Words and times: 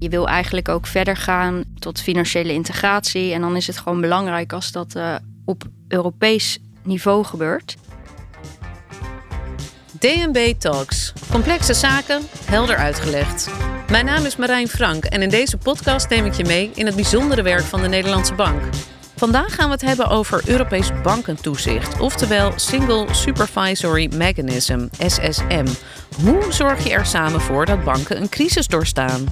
Je 0.00 0.08
wil 0.08 0.28
eigenlijk 0.28 0.68
ook 0.68 0.86
verder 0.86 1.16
gaan 1.16 1.64
tot 1.78 2.00
financiële 2.00 2.52
integratie. 2.52 3.32
En 3.32 3.40
dan 3.40 3.56
is 3.56 3.66
het 3.66 3.78
gewoon 3.78 4.00
belangrijk 4.00 4.52
als 4.52 4.72
dat 4.72 4.94
uh, 4.96 5.14
op 5.44 5.64
Europees 5.88 6.58
niveau 6.82 7.24
gebeurt. 7.24 7.76
DNB 9.98 10.54
Talks. 10.58 11.12
Complexe 11.30 11.74
zaken, 11.74 12.22
helder 12.44 12.76
uitgelegd. 12.76 13.50
Mijn 13.90 14.04
naam 14.04 14.24
is 14.24 14.36
Marijn 14.36 14.68
Frank 14.68 15.04
en 15.04 15.22
in 15.22 15.28
deze 15.28 15.56
podcast 15.56 16.08
neem 16.08 16.24
ik 16.24 16.32
je 16.32 16.44
mee 16.44 16.70
in 16.74 16.86
het 16.86 16.94
bijzondere 16.94 17.42
werk 17.42 17.64
van 17.64 17.80
de 17.80 17.88
Nederlandse 17.88 18.34
Bank. 18.34 18.62
Vandaag 19.16 19.54
gaan 19.54 19.66
we 19.66 19.72
het 19.72 19.80
hebben 19.80 20.08
over 20.08 20.42
Europees 20.46 20.90
bankentoezicht, 21.02 22.00
oftewel 22.00 22.52
Single 22.56 23.06
Supervisory 23.14 24.10
Mechanism, 24.14 24.86
SSM. 25.06 25.66
Hoe 26.16 26.52
zorg 26.52 26.84
je 26.84 26.90
er 26.90 27.06
samen 27.06 27.40
voor 27.40 27.66
dat 27.66 27.84
banken 27.84 28.16
een 28.20 28.28
crisis 28.28 28.66
doorstaan? 28.66 29.26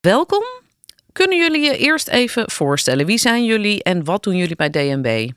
Welkom. 0.00 0.44
Kunnen 1.12 1.38
jullie 1.38 1.60
je 1.60 1.76
eerst 1.76 2.08
even 2.08 2.50
voorstellen? 2.50 3.06
Wie 3.06 3.18
zijn 3.18 3.44
jullie 3.44 3.82
en 3.82 4.04
wat 4.04 4.22
doen 4.22 4.36
jullie 4.36 4.56
bij 4.56 4.70
DNB? 4.70 5.30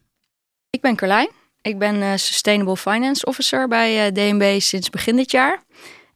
Ik 0.70 0.82
ben 0.82 0.96
Carlijn. 0.96 1.30
Ik 1.62 1.80
ben 1.80 1.96
uh, 1.96 2.12
Sustainable 2.16 2.78
Finance 2.78 3.26
Officer 3.26 3.68
bij 3.68 4.06
eh, 4.06 4.14
DNB 4.14 4.60
sinds 4.60 4.90
begin 4.90 5.16
dit 5.16 5.32
jaar. 5.32 5.64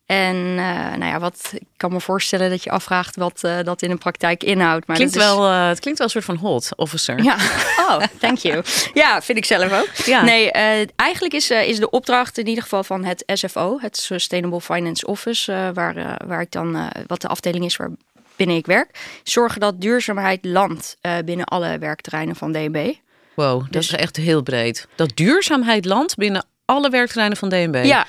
En 0.07 0.35
uh, 0.35 0.55
nou 0.95 1.05
ja, 1.05 1.20
wat 1.20 1.52
ik 1.53 1.67
kan 1.77 1.91
me 1.91 2.02
voorstellen 2.02 2.49
dat 2.49 2.63
je 2.63 2.70
afvraagt 2.70 3.16
wat 3.16 3.41
uh, 3.45 3.57
dat 3.63 3.81
in 3.81 3.89
de 3.89 3.95
praktijk 3.95 4.43
inhoudt. 4.43 4.88
Maar 4.88 4.95
klinkt 4.95 5.16
is... 5.16 5.21
wel, 5.21 5.47
uh, 5.47 5.67
het 5.67 5.80
klinkt 5.80 5.99
wel 5.99 6.07
een 6.07 6.13
soort 6.21 6.25
van 6.25 6.35
hot 6.35 6.70
officer. 6.75 7.23
Ja, 7.23 7.35
oh, 7.88 8.02
thank 8.20 8.38
you. 8.38 8.63
ja, 8.93 9.21
vind 9.21 9.38
ik 9.38 9.45
zelf 9.45 9.71
ook. 9.71 9.89
Ja. 10.05 10.23
Nee, 10.23 10.52
eigenlijk 10.95 11.33
is, 11.33 11.52
is 11.52 11.80
de 11.80 11.89
opdracht 11.89 12.38
in 12.38 12.47
ieder 12.47 12.63
geval 12.63 12.83
van 12.83 13.03
het 13.03 13.23
SFO, 13.25 13.77
het 13.81 13.97
Sustainable 13.97 14.61
Finance 14.61 15.07
Office, 15.07 15.71
waar, 15.73 16.17
waar 16.27 16.41
ik 16.41 16.52
dan, 16.52 16.91
wat 17.08 17.21
de 17.21 17.27
afdeling 17.27 17.66
is 17.66 17.75
waar 17.75 17.92
binnen 18.36 18.55
ik 18.55 18.66
werk, 18.66 19.19
zorgen 19.23 19.59
dat 19.59 19.81
duurzaamheid 19.81 20.45
landt 20.45 20.97
binnen 21.25 21.45
alle 21.45 21.77
werkterreinen 21.77 22.36
van 22.36 22.52
DNB. 22.52 22.94
Wow, 23.33 23.61
dat 23.61 23.71
dus... 23.71 23.92
is 23.92 23.97
echt 23.97 24.16
heel 24.16 24.42
breed. 24.42 24.88
Dat 24.95 25.11
duurzaamheid 25.16 25.86
landt 25.86 26.16
binnen 26.16 26.45
alle 26.66 26.89
werkterreinen 26.89 27.38
van 27.38 27.49
DNB. 27.49 27.83
Ja, 27.83 28.05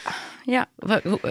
ja. 0.50 0.66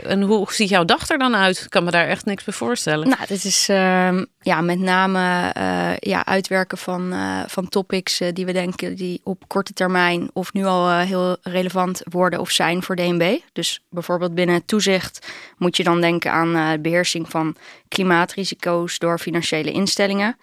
En 0.03 0.21
hoe 0.21 0.53
ziet 0.53 0.69
jouw 0.69 0.85
dag 0.85 1.09
er 1.09 1.17
dan 1.17 1.35
uit? 1.35 1.61
Ik 1.63 1.69
kan 1.69 1.83
me 1.83 1.91
daar 1.91 2.07
echt 2.07 2.25
niks 2.25 2.43
bij 2.43 2.53
voorstellen. 2.53 3.07
Nou, 3.07 3.19
dit 3.27 3.43
is 3.43 3.69
uh, 3.69 4.21
ja, 4.39 4.61
met 4.61 4.79
name 4.79 5.53
uh, 5.57 5.97
ja, 5.99 6.25
uitwerken 6.25 6.77
van, 6.77 7.13
uh, 7.13 7.41
van 7.47 7.69
topics 7.69 8.19
eh, 8.19 8.33
die 8.33 8.45
we 8.45 8.51
denken 8.51 8.95
die 8.95 9.21
op 9.23 9.47
korte 9.47 9.73
termijn 9.73 10.29
of 10.33 10.53
nu 10.53 10.65
al 10.65 10.97
heel 10.97 11.37
relevant 11.41 12.01
worden 12.03 12.39
of 12.39 12.51
zijn 12.51 12.83
voor 12.83 12.95
DNB. 12.95 13.37
Dus 13.53 13.83
bijvoorbeeld 13.89 14.35
binnen 14.35 14.65
toezicht 14.65 15.27
moet 15.57 15.77
je 15.77 15.83
dan 15.83 16.01
denken 16.01 16.31
aan 16.31 16.81
beheersing 16.81 17.29
van 17.29 17.55
klimaatrisico's 17.87 18.99
door 18.99 19.19
financiële 19.19 19.71
instellingen. 19.71 20.37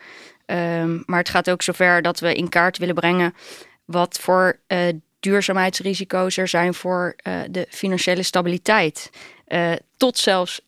Um, 0.46 1.02
maar 1.06 1.18
het 1.18 1.28
gaat 1.28 1.50
ook 1.50 1.62
zover 1.62 2.02
dat 2.02 2.20
we 2.20 2.34
in 2.34 2.48
kaart 2.48 2.78
willen 2.78 2.94
brengen 2.94 3.34
wat 3.84 4.18
voor 4.18 4.58
duurzaamheidsrisico's 5.24 6.36
er 6.36 6.48
zijn 6.48 6.74
voor 6.74 7.16
uh, 7.26 7.40
de 7.50 7.66
financiële 7.70 8.22
stabiliteit. 8.22 9.10
Uh, 9.48 9.72
tot 9.96 10.18
zelfs 10.18 10.60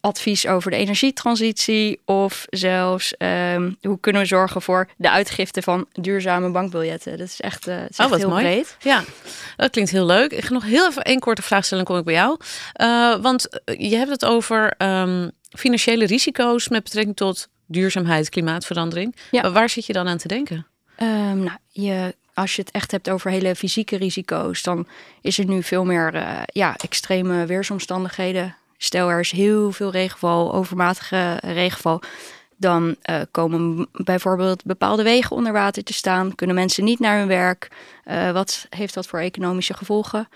advies 0.00 0.46
over 0.46 0.70
de 0.70 0.76
energietransitie 0.76 2.00
of 2.04 2.46
zelfs 2.50 3.14
um, 3.18 3.76
hoe 3.80 4.00
kunnen 4.00 4.22
we 4.22 4.26
zorgen 4.28 4.62
voor 4.62 4.88
de 4.96 5.10
uitgifte 5.10 5.62
van 5.62 5.86
duurzame 5.92 6.50
bankbiljetten. 6.50 7.18
Dat 7.18 7.26
is 7.26 7.40
echt, 7.40 7.68
uh, 7.68 7.88
is 7.88 7.98
oh, 7.98 8.08
wat 8.08 8.18
heel 8.18 8.28
mooi. 8.28 8.42
breed. 8.42 8.76
Ja, 8.80 9.04
dat 9.56 9.70
klinkt 9.70 9.90
heel 9.90 10.06
leuk. 10.06 10.32
Ik 10.32 10.44
ga 10.44 10.52
nog 10.52 10.64
heel 10.64 10.88
even 10.88 11.02
één 11.02 11.20
korte 11.20 11.42
vraag 11.42 11.64
stellen, 11.64 11.84
dan 11.84 11.94
kom 11.94 12.02
ik 12.02 12.14
bij 12.14 12.22
jou. 12.22 12.38
want 13.22 13.48
je 13.64 13.96
hebt 13.96 14.10
het 14.10 14.24
over 14.24 14.74
um, 14.78 15.30
financiële 15.58 16.06
risico's 16.06 16.68
met 16.68 16.82
betrekking 16.82 17.16
tot 17.16 17.48
duurzaamheid, 17.66 18.28
klimaatverandering. 18.28 19.16
Ja. 19.30 19.50
Waar 19.50 19.68
zit 19.68 19.86
je 19.86 19.92
dan 19.92 20.08
aan 20.08 20.18
te 20.18 20.28
denken? 20.28 20.66
Um, 21.02 21.38
nou, 21.38 21.58
je 21.68 22.14
als 22.34 22.56
je 22.56 22.62
het 22.62 22.70
echt 22.70 22.90
hebt 22.90 23.10
over 23.10 23.30
hele 23.30 23.56
fysieke 23.56 23.96
risico's, 23.96 24.62
dan 24.62 24.86
is 25.20 25.38
er 25.38 25.46
nu 25.46 25.62
veel 25.62 25.84
meer 25.84 26.14
uh, 26.14 26.42
ja, 26.46 26.76
extreme 26.76 27.46
weersomstandigheden. 27.46 28.56
Stel 28.76 29.10
er 29.10 29.20
is 29.20 29.30
heel 29.30 29.72
veel 29.72 29.90
regenval, 29.90 30.54
overmatige 30.54 31.38
regenval. 31.40 32.02
Dan 32.56 32.96
uh, 33.10 33.20
komen 33.30 33.88
bijvoorbeeld 33.92 34.64
bepaalde 34.64 35.02
wegen 35.02 35.36
onder 35.36 35.52
water 35.52 35.84
te 35.84 35.92
staan. 35.92 36.34
Kunnen 36.34 36.56
mensen 36.56 36.84
niet 36.84 36.98
naar 36.98 37.18
hun 37.18 37.28
werk? 37.28 37.68
Uh, 38.04 38.30
wat 38.30 38.66
heeft 38.70 38.94
dat 38.94 39.06
voor 39.06 39.18
economische 39.18 39.74
gevolgen? 39.74 40.28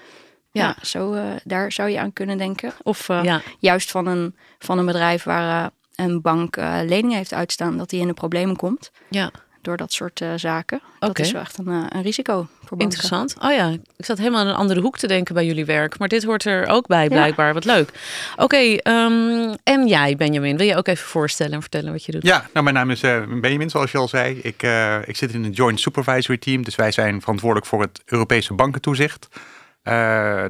Ja, 0.50 0.66
ja 0.66 0.76
zo, 0.86 1.16
daar 1.44 1.72
zou 1.72 1.90
je 1.90 2.00
aan 2.00 2.12
kunnen 2.12 2.38
denken. 2.38 2.72
Of 2.82 3.06
ja. 3.06 3.42
juist 3.58 3.90
van 3.90 4.06
een, 4.06 4.36
van 4.58 4.78
een 4.78 4.86
bedrijf 4.86 5.22
waar 5.22 5.70
een 5.94 6.20
bank 6.20 6.56
leningen 6.56 7.16
heeft 7.16 7.32
uitstaan, 7.32 7.76
dat 7.76 7.90
die 7.90 8.00
in 8.00 8.06
de 8.06 8.14
problemen 8.14 8.56
komt. 8.56 8.90
Ja 9.08 9.30
door 9.66 9.76
dat 9.76 9.92
soort 9.92 10.20
uh, 10.20 10.32
zaken. 10.36 10.80
Okay. 10.96 11.08
Dat 11.08 11.18
is 11.18 11.32
wel 11.32 11.40
echt 11.40 11.58
een, 11.58 11.68
uh, 11.68 11.84
een 11.88 12.02
risico 12.02 12.46
voor 12.64 12.80
Interessant. 12.80 13.36
Oh 13.42 13.52
ja, 13.52 13.68
ik 13.96 14.04
zat 14.04 14.18
helemaal 14.18 14.40
aan 14.40 14.46
een 14.46 14.54
andere 14.54 14.80
hoek 14.80 14.98
te 14.98 15.06
denken 15.06 15.34
bij 15.34 15.46
jullie 15.46 15.64
werk. 15.64 15.98
Maar 15.98 16.08
dit 16.08 16.24
hoort 16.24 16.44
er 16.44 16.66
ook 16.66 16.86
bij 16.86 17.08
blijkbaar. 17.08 17.54
Wat 17.54 17.64
leuk. 17.64 17.88
Oké, 18.32 18.42
okay, 18.42 18.80
um, 18.82 19.54
en 19.62 19.86
jij 19.86 20.16
Benjamin, 20.16 20.56
wil 20.56 20.66
je 20.66 20.76
ook 20.76 20.86
even 20.86 21.06
voorstellen 21.06 21.52
en 21.52 21.60
vertellen 21.60 21.92
wat 21.92 22.04
je 22.04 22.12
doet? 22.12 22.22
Ja, 22.22 22.46
nou 22.52 22.64
mijn 22.64 22.76
naam 22.76 22.90
is 22.90 23.02
uh, 23.02 23.40
Benjamin 23.40 23.70
zoals 23.70 23.90
je 23.90 23.98
al 23.98 24.08
zei. 24.08 24.38
Ik, 24.42 24.62
ik 25.04 25.16
zit 25.16 25.32
in 25.32 25.44
een 25.44 25.50
Joint 25.50 25.80
Supervisory 25.80 26.38
Team. 26.38 26.64
Dus 26.64 26.74
wij 26.74 26.90
zijn 26.90 27.20
verantwoordelijk 27.20 27.66
voor 27.66 27.80
het 27.80 28.02
Europese 28.04 28.54
bankentoezicht. 28.54 29.28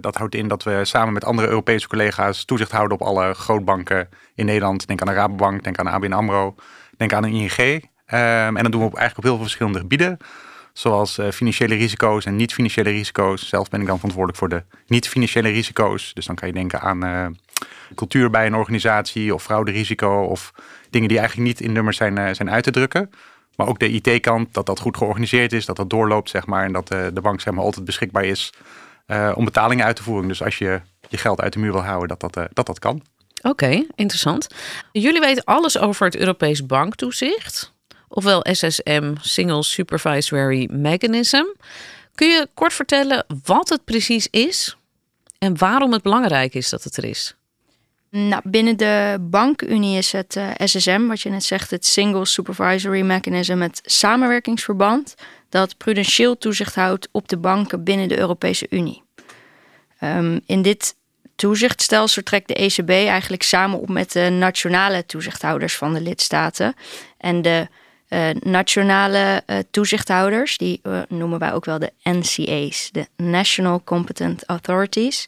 dat 0.00 0.16
houdt 0.16 0.34
in 0.34 0.48
dat 0.48 0.62
we 0.62 0.80
samen 0.84 1.12
met 1.12 1.24
andere 1.24 1.48
Europese 1.48 1.88
collega's 1.88 2.44
toezicht 2.44 2.70
houden 2.70 3.00
op 3.00 3.06
alle 3.06 3.34
grootbanken 3.34 4.08
in 4.34 4.46
Nederland. 4.46 4.86
Denk 4.86 5.00
aan 5.00 5.08
de 5.08 5.14
Rabobank, 5.14 5.64
denk 5.64 5.78
aan 5.78 5.86
ABN 5.86 6.12
AMRO, 6.12 6.54
denk 6.96 7.12
aan 7.12 7.22
de 7.22 7.30
ING. 7.30 7.94
Um, 8.12 8.56
en 8.56 8.62
dat 8.62 8.72
doen 8.72 8.80
we 8.80 8.86
op, 8.86 8.96
eigenlijk 8.96 9.16
op 9.16 9.24
heel 9.24 9.34
veel 9.34 9.42
verschillende 9.42 9.78
gebieden. 9.78 10.18
Zoals 10.72 11.18
uh, 11.18 11.30
financiële 11.30 11.74
risico's 11.74 12.24
en 12.24 12.36
niet-financiële 12.36 12.90
risico's. 12.90 13.48
Zelf 13.48 13.68
ben 13.68 13.80
ik 13.80 13.86
dan 13.86 13.96
verantwoordelijk 13.96 14.38
voor 14.38 14.48
de 14.48 14.64
niet-financiële 14.86 15.48
risico's. 15.48 16.14
Dus 16.14 16.26
dan 16.26 16.34
kan 16.34 16.48
je 16.48 16.54
denken 16.54 16.80
aan 16.80 17.04
uh, 17.04 17.26
cultuur 17.94 18.30
bij 18.30 18.46
een 18.46 18.54
organisatie 18.54 19.34
of 19.34 19.42
frauderisico 19.42 20.22
of 20.22 20.52
dingen 20.90 21.08
die 21.08 21.18
eigenlijk 21.18 21.48
niet 21.48 21.60
in 21.60 21.72
nummers 21.72 21.96
zijn, 21.96 22.18
uh, 22.18 22.28
zijn 22.32 22.50
uit 22.50 22.64
te 22.64 22.70
drukken. 22.70 23.10
Maar 23.56 23.66
ook 23.66 23.78
de 23.78 23.88
IT-kant, 23.88 24.54
dat 24.54 24.66
dat 24.66 24.80
goed 24.80 24.96
georganiseerd 24.96 25.52
is, 25.52 25.66
dat 25.66 25.76
dat 25.76 25.90
doorloopt, 25.90 26.30
zeg 26.30 26.46
maar. 26.46 26.64
En 26.64 26.72
dat 26.72 26.88
de 26.88 27.20
bank 27.22 27.40
zeg 27.40 27.54
maar, 27.54 27.64
altijd 27.64 27.84
beschikbaar 27.84 28.24
is 28.24 28.52
om 29.34 29.44
betalingen 29.44 29.84
uit 29.84 29.96
te 29.96 30.02
voeren. 30.02 30.28
Dus 30.28 30.42
als 30.42 30.58
je 30.58 30.80
je 31.08 31.16
geld 31.16 31.40
uit 31.40 31.52
de 31.52 31.58
muur 31.58 31.72
wil 31.72 31.84
houden, 31.84 32.08
dat 32.08 32.32
dat, 32.32 32.48
dat, 32.52 32.66
dat 32.66 32.78
kan. 32.78 33.02
Oké, 33.42 33.86
interessant. 33.94 34.46
Jullie 34.92 35.20
weten 35.20 35.44
alles 35.44 35.78
over 35.78 36.06
het 36.06 36.16
Europees 36.16 36.66
banktoezicht 36.66 37.74
ofwel 38.08 38.46
SSM, 38.52 39.14
Single 39.20 39.62
Supervisory 39.62 40.68
Mechanism. 40.70 41.44
Kun 42.14 42.28
je 42.28 42.48
kort 42.54 42.72
vertellen 42.72 43.26
wat 43.44 43.68
het 43.68 43.84
precies 43.84 44.28
is 44.30 44.76
en 45.38 45.58
waarom 45.58 45.92
het 45.92 46.02
belangrijk 46.02 46.54
is 46.54 46.68
dat 46.68 46.84
het 46.84 46.96
er 46.96 47.04
is? 47.04 47.34
Nou, 48.10 48.42
binnen 48.44 48.76
de 48.76 49.16
bankenunie 49.20 49.98
is 49.98 50.12
het 50.12 50.36
eh, 50.36 50.48
SSM, 50.56 51.06
wat 51.06 51.20
je 51.20 51.30
net 51.30 51.44
zegt, 51.44 51.70
het 51.70 51.86
Single 51.86 52.24
Supervisory 52.24 53.00
Mechanism, 53.00 53.58
het 53.58 53.80
samenwerkingsverband 53.84 55.14
dat 55.48 55.76
prudentieel 55.76 56.38
toezicht 56.38 56.74
houdt 56.74 57.08
op 57.12 57.28
de 57.28 57.36
banken 57.36 57.84
binnen 57.84 58.08
de 58.08 58.18
Europese 58.18 58.66
Unie. 58.70 59.02
Um, 60.00 60.40
in 60.46 60.62
dit 60.62 60.94
toezichtstelsel 61.36 62.22
trekt 62.22 62.48
de 62.48 62.54
ECB 62.54 62.90
eigenlijk 62.90 63.42
samen 63.42 63.78
op 63.78 63.88
met 63.88 64.12
de 64.12 64.28
nationale 64.30 65.06
toezichthouders 65.06 65.76
van 65.76 65.94
de 65.94 66.00
lidstaten. 66.00 66.74
En 67.18 67.42
de 67.42 67.68
uh, 68.08 68.28
nationale 68.40 69.42
uh, 69.46 69.58
toezichthouders, 69.70 70.58
die 70.58 70.80
uh, 70.82 71.02
noemen 71.08 71.38
wij 71.38 71.52
ook 71.52 71.64
wel 71.64 71.78
de 71.78 71.92
NCA's, 72.02 72.88
de 72.92 73.06
National 73.16 73.84
Competent 73.84 74.44
Authorities. 74.44 75.26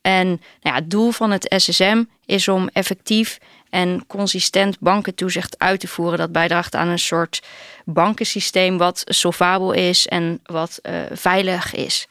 En 0.00 0.26
nou 0.26 0.38
ja, 0.60 0.74
het 0.74 0.90
doel 0.90 1.10
van 1.10 1.30
het 1.30 1.54
SSM 1.56 2.04
is 2.26 2.48
om 2.48 2.68
effectief 2.72 3.38
en 3.70 4.06
consistent 4.06 4.78
bankentoezicht 4.80 5.58
uit 5.58 5.80
te 5.80 5.88
voeren. 5.88 6.18
Dat 6.18 6.32
bijdraagt 6.32 6.74
aan 6.74 6.88
een 6.88 6.98
soort 6.98 7.42
bankensysteem 7.84 8.78
wat 8.78 9.02
solvabel 9.04 9.72
is 9.72 10.06
en 10.06 10.40
wat 10.42 10.80
veilig 11.12 11.74
is. 11.74 12.06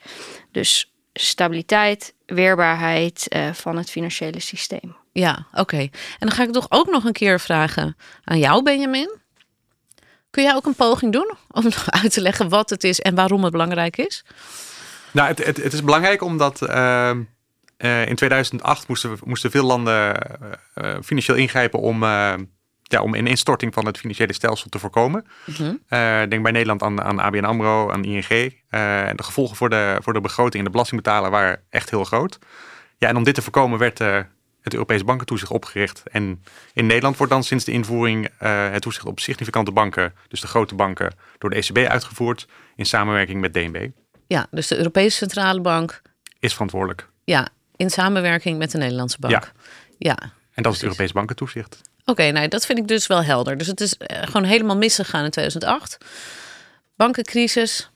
Dus 0.52 0.92
stabiliteit, 1.12 2.14
weerbaarheid 2.26 3.36
van 3.52 3.76
het 3.76 3.90
financiële 3.90 4.40
systeem. 4.40 4.96
Ja, 5.12 5.46
oké. 5.54 5.78
En 5.78 5.90
dan 6.18 6.30
ga 6.30 6.42
ik 6.42 6.52
toch 6.52 6.66
ook 6.68 6.90
nog 6.90 7.04
een 7.04 7.12
keer 7.12 7.40
vragen 7.40 7.96
aan 8.24 8.38
jou, 8.38 8.62
Benjamin. 8.62 9.20
Kun 10.32 10.42
jij 10.42 10.54
ook 10.54 10.66
een 10.66 10.74
poging 10.74 11.12
doen 11.12 11.34
om 11.50 11.64
uit 12.02 12.12
te 12.12 12.20
leggen 12.20 12.48
wat 12.48 12.70
het 12.70 12.84
is 12.84 13.00
en 13.00 13.14
waarom 13.14 13.42
het 13.42 13.52
belangrijk 13.52 13.96
is? 13.96 14.24
Nou, 15.10 15.28
het, 15.28 15.44
het, 15.44 15.56
het 15.62 15.72
is 15.72 15.84
belangrijk 15.84 16.22
omdat 16.22 16.62
uh, 16.62 17.10
in 18.06 18.14
2008 18.14 18.88
moesten, 18.88 19.18
moesten 19.24 19.50
veel 19.50 19.64
landen 19.64 20.16
uh, 20.74 20.94
financieel 21.02 21.36
ingrijpen 21.36 21.78
om, 21.78 22.02
ja, 22.82 23.02
om 23.02 23.14
een 23.14 23.26
instorting 23.26 23.74
van 23.74 23.86
het 23.86 23.98
financiële 23.98 24.32
stelsel 24.32 24.68
te 24.68 24.78
voorkomen. 24.78 25.26
Mhm. 25.44 25.74
denk 26.28 26.42
bij 26.42 26.52
Nederland 26.52 26.82
aan, 26.82 27.02
aan 27.02 27.20
ABN 27.20 27.44
AMRO, 27.44 27.90
aan 27.90 28.04
ING. 28.04 28.54
en 28.68 29.16
de 29.16 29.22
gevolgen 29.22 29.56
voor 29.56 29.70
de, 29.70 29.98
voor 30.02 30.12
de 30.12 30.20
begroting 30.20 30.58
en 30.58 30.64
de 30.64 30.70
belastingbetaler 30.70 31.30
waren 31.30 31.60
echt 31.70 31.90
heel 31.90 32.04
groot. 32.04 32.38
Ja, 32.98 33.08
en 33.08 33.16
om 33.16 33.24
dit 33.24 33.34
te 33.34 33.42
voorkomen 33.42 33.78
werd 33.78 34.00
het 34.62 34.72
Europese 34.72 35.04
bankentoezicht 35.04 35.50
opgericht. 35.50 36.02
En 36.10 36.42
in 36.72 36.86
Nederland 36.86 37.16
wordt 37.16 37.32
dan 37.32 37.44
sinds 37.44 37.64
de 37.64 37.72
invoering 37.72 38.28
uh, 38.42 38.70
het 38.70 38.82
toezicht 38.82 39.06
op 39.06 39.20
significante 39.20 39.72
banken, 39.72 40.14
dus 40.28 40.40
de 40.40 40.46
grote 40.46 40.74
banken, 40.74 41.14
door 41.38 41.50
de 41.50 41.56
ECB 41.56 41.76
uitgevoerd 41.76 42.48
in 42.76 42.86
samenwerking 42.86 43.40
met 43.40 43.52
DNB. 43.52 43.88
Ja, 44.26 44.46
dus 44.50 44.66
de 44.66 44.76
Europese 44.76 45.16
Centrale 45.16 45.60
Bank 45.60 46.02
is 46.38 46.52
verantwoordelijk. 46.52 47.08
Ja, 47.24 47.48
in 47.76 47.90
samenwerking 47.90 48.58
met 48.58 48.70
de 48.70 48.78
Nederlandse 48.78 49.16
bank. 49.20 49.32
Ja. 49.32 49.52
ja 49.98 50.32
en 50.54 50.62
dat 50.62 50.72
is 50.72 50.78
het 50.78 50.82
Europees 50.82 51.12
bankentoezicht. 51.12 51.80
Oké, 52.04 52.30
nou 52.30 52.48
dat 52.48 52.66
vind 52.66 52.78
ik 52.78 52.88
dus 52.88 53.06
wel 53.06 53.22
helder. 53.22 53.56
Dus 53.56 53.66
het 53.66 53.80
is 53.80 53.96
eh, 53.96 54.22
gewoon 54.22 54.44
helemaal 54.44 54.76
misgegaan 54.76 55.24
in 55.24 55.30
2008. 55.30 55.98
Bankencrisis. 56.96 57.90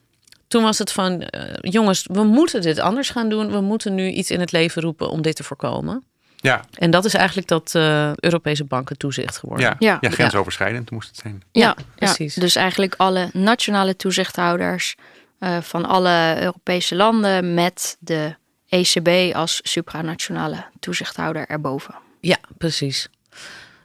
Toen 0.47 0.63
was 0.63 0.77
het 0.77 0.91
van, 0.91 1.21
uh, 1.21 1.53
jongens, 1.61 2.07
we 2.11 2.23
moeten 2.23 2.61
dit 2.61 2.79
anders 2.79 3.09
gaan 3.09 3.29
doen. 3.29 3.51
We 3.51 3.61
moeten 3.61 3.95
nu 3.95 4.09
iets 4.09 4.31
in 4.31 4.39
het 4.39 4.51
leven 4.51 4.81
roepen 4.81 5.09
om 5.09 5.21
dit 5.21 5.35
te 5.35 5.43
voorkomen. 5.43 6.03
Ja. 6.41 6.65
En 6.73 6.91
dat 6.91 7.05
is 7.05 7.13
eigenlijk 7.13 7.47
dat 7.47 7.73
uh, 7.75 8.13
Europese 8.15 8.63
bankentoezicht 8.63 9.37
geworden. 9.37 9.65
Ja, 9.65 9.75
ja. 9.79 9.97
ja 10.01 10.09
grensoverschrijdend 10.09 10.91
moest 10.91 11.07
het 11.07 11.17
zijn. 11.17 11.43
Ja, 11.51 11.75
precies. 11.95 12.33
Dus 12.33 12.55
eigenlijk 12.55 12.93
alle 12.97 13.29
nationale 13.33 13.95
toezichthouders 13.95 14.95
uh, 15.39 15.57
van 15.61 15.85
alle 15.85 16.35
Europese 16.39 16.95
landen 16.95 17.53
met 17.53 17.97
de 17.99 18.35
ECB 18.69 19.35
als 19.35 19.59
supranationale 19.63 20.65
toezichthouder 20.79 21.47
erboven. 21.47 21.95
Ja, 22.19 22.37
precies. 22.57 23.09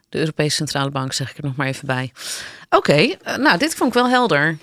De 0.09 0.19
Europese 0.19 0.57
Centrale 0.57 0.91
Bank 0.91 1.13
zeg 1.13 1.31
ik 1.31 1.37
er 1.37 1.45
nog 1.45 1.57
maar 1.57 1.67
even 1.67 1.87
bij. 1.87 2.13
Oké, 2.69 2.93
eh, 2.93 3.37
nou 3.37 3.59
dit 3.59 3.75
vond 3.75 3.89
ik 3.89 4.03
wel 4.03 4.09
helder. 4.09 4.45
Nou, 4.45 4.59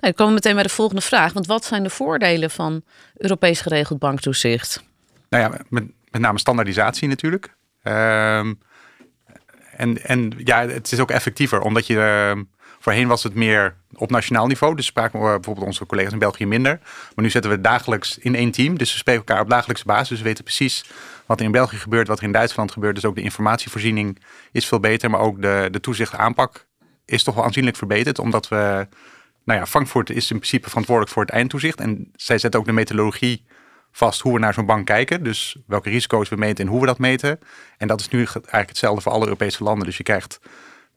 dan 0.00 0.12
komen 0.12 0.26
we 0.26 0.32
meteen 0.32 0.54
bij 0.54 0.62
de 0.62 0.68
volgende 0.68 1.00
vraag. 1.00 1.32
Want 1.32 1.46
wat 1.46 1.64
zijn 1.64 1.82
de 1.82 1.90
voordelen 1.90 2.50
van 2.50 2.82
Europees 3.16 3.60
geregeld 3.60 3.98
banktoezicht? 3.98 4.82
Nou 5.28 5.42
ja, 5.42 5.60
met, 5.68 5.84
met 6.12 6.20
name 6.20 6.38
standaardisatie 6.38 7.08
natuurlijk. 7.08 7.54
Ehm, 7.82 8.54
en, 9.76 10.04
en 10.04 10.32
ja, 10.36 10.66
het 10.66 10.92
is 10.92 11.00
ook 11.00 11.10
effectiever, 11.10 11.60
omdat 11.60 11.86
je 11.86 12.00
ehm, 12.00 12.42
voorheen 12.78 13.08
was 13.08 13.22
het 13.22 13.34
meer 13.34 13.76
op 13.94 14.10
nationaal 14.10 14.46
niveau. 14.46 14.74
Dus 14.74 14.86
spraken 14.86 15.20
we 15.20 15.26
bijvoorbeeld 15.26 15.66
onze 15.66 15.86
collega's 15.86 16.12
in 16.12 16.18
België 16.18 16.46
minder. 16.46 16.78
Maar 17.14 17.24
nu 17.24 17.30
zetten 17.30 17.50
we 17.50 17.60
dagelijks 17.60 18.18
in 18.18 18.34
één 18.34 18.50
team. 18.50 18.78
Dus 18.78 18.92
we 18.92 18.98
spreken 18.98 19.26
elkaar 19.26 19.42
op 19.42 19.50
dagelijkse 19.50 19.84
basis. 19.84 20.08
Dus 20.08 20.18
we 20.18 20.24
weten 20.24 20.44
precies 20.44 20.84
wat 21.26 21.38
er 21.38 21.46
in 21.46 21.52
België 21.52 21.76
gebeurt, 21.76 22.08
wat 22.08 22.18
er 22.18 22.24
in 22.24 22.32
Duitsland 22.32 22.72
gebeurt. 22.72 22.94
Dus 22.94 23.04
ook 23.04 23.14
de 23.14 23.22
informatievoorziening 23.22 24.22
is 24.52 24.66
veel 24.66 24.80
beter. 24.80 25.10
Maar 25.10 25.20
ook 25.20 25.42
de, 25.42 25.68
de 25.70 25.80
toezicht 25.80 26.14
aanpak 26.14 26.66
is 27.04 27.22
toch 27.22 27.34
wel 27.34 27.44
aanzienlijk 27.44 27.76
verbeterd. 27.76 28.18
Omdat 28.18 28.48
we, 28.48 28.86
nou 29.44 29.58
ja, 29.58 29.66
Frankfurt 29.66 30.10
is 30.10 30.30
in 30.30 30.36
principe 30.36 30.68
verantwoordelijk 30.68 31.14
voor 31.14 31.22
het 31.22 31.32
eindtoezicht. 31.32 31.80
En 31.80 32.10
zij 32.16 32.38
zetten 32.38 32.60
ook 32.60 32.66
de 32.66 32.72
methodologie 32.72 33.44
vast 33.92 34.20
hoe 34.20 34.32
we 34.32 34.38
naar 34.38 34.54
zo'n 34.54 34.66
bank 34.66 34.86
kijken. 34.86 35.24
Dus 35.24 35.56
welke 35.66 35.90
risico's 35.90 36.28
we 36.28 36.36
meten 36.36 36.64
en 36.64 36.70
hoe 36.70 36.80
we 36.80 36.86
dat 36.86 36.98
meten. 36.98 37.38
En 37.76 37.88
dat 37.88 38.00
is 38.00 38.08
nu 38.08 38.18
eigenlijk 38.18 38.68
hetzelfde 38.68 39.02
voor 39.02 39.12
alle 39.12 39.24
Europese 39.24 39.64
landen. 39.64 39.86
Dus 39.86 39.96
je 39.96 40.02
krijgt 40.02 40.40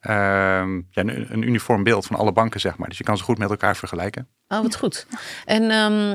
Ehm, 0.06 0.76
ja, 0.76 1.02
een, 1.02 1.34
een, 1.34 1.42
uniform 1.42 1.84
beeld 1.84 2.06
van 2.06 2.16
alle 2.16 2.32
banken, 2.32 2.60
zeg 2.60 2.78
maar. 2.78 2.90
Dus 2.90 2.98
je 2.98 3.04
kan 3.04 3.18
ze 3.18 3.24
goed 3.24 3.38
met 3.38 3.50
elkaar 3.50 3.76
vergelijken. 3.76 4.28
Oh, 4.48 4.62
wat 4.62 4.76
goed. 4.76 5.08
En 5.46 5.72
ehm, 5.72 6.12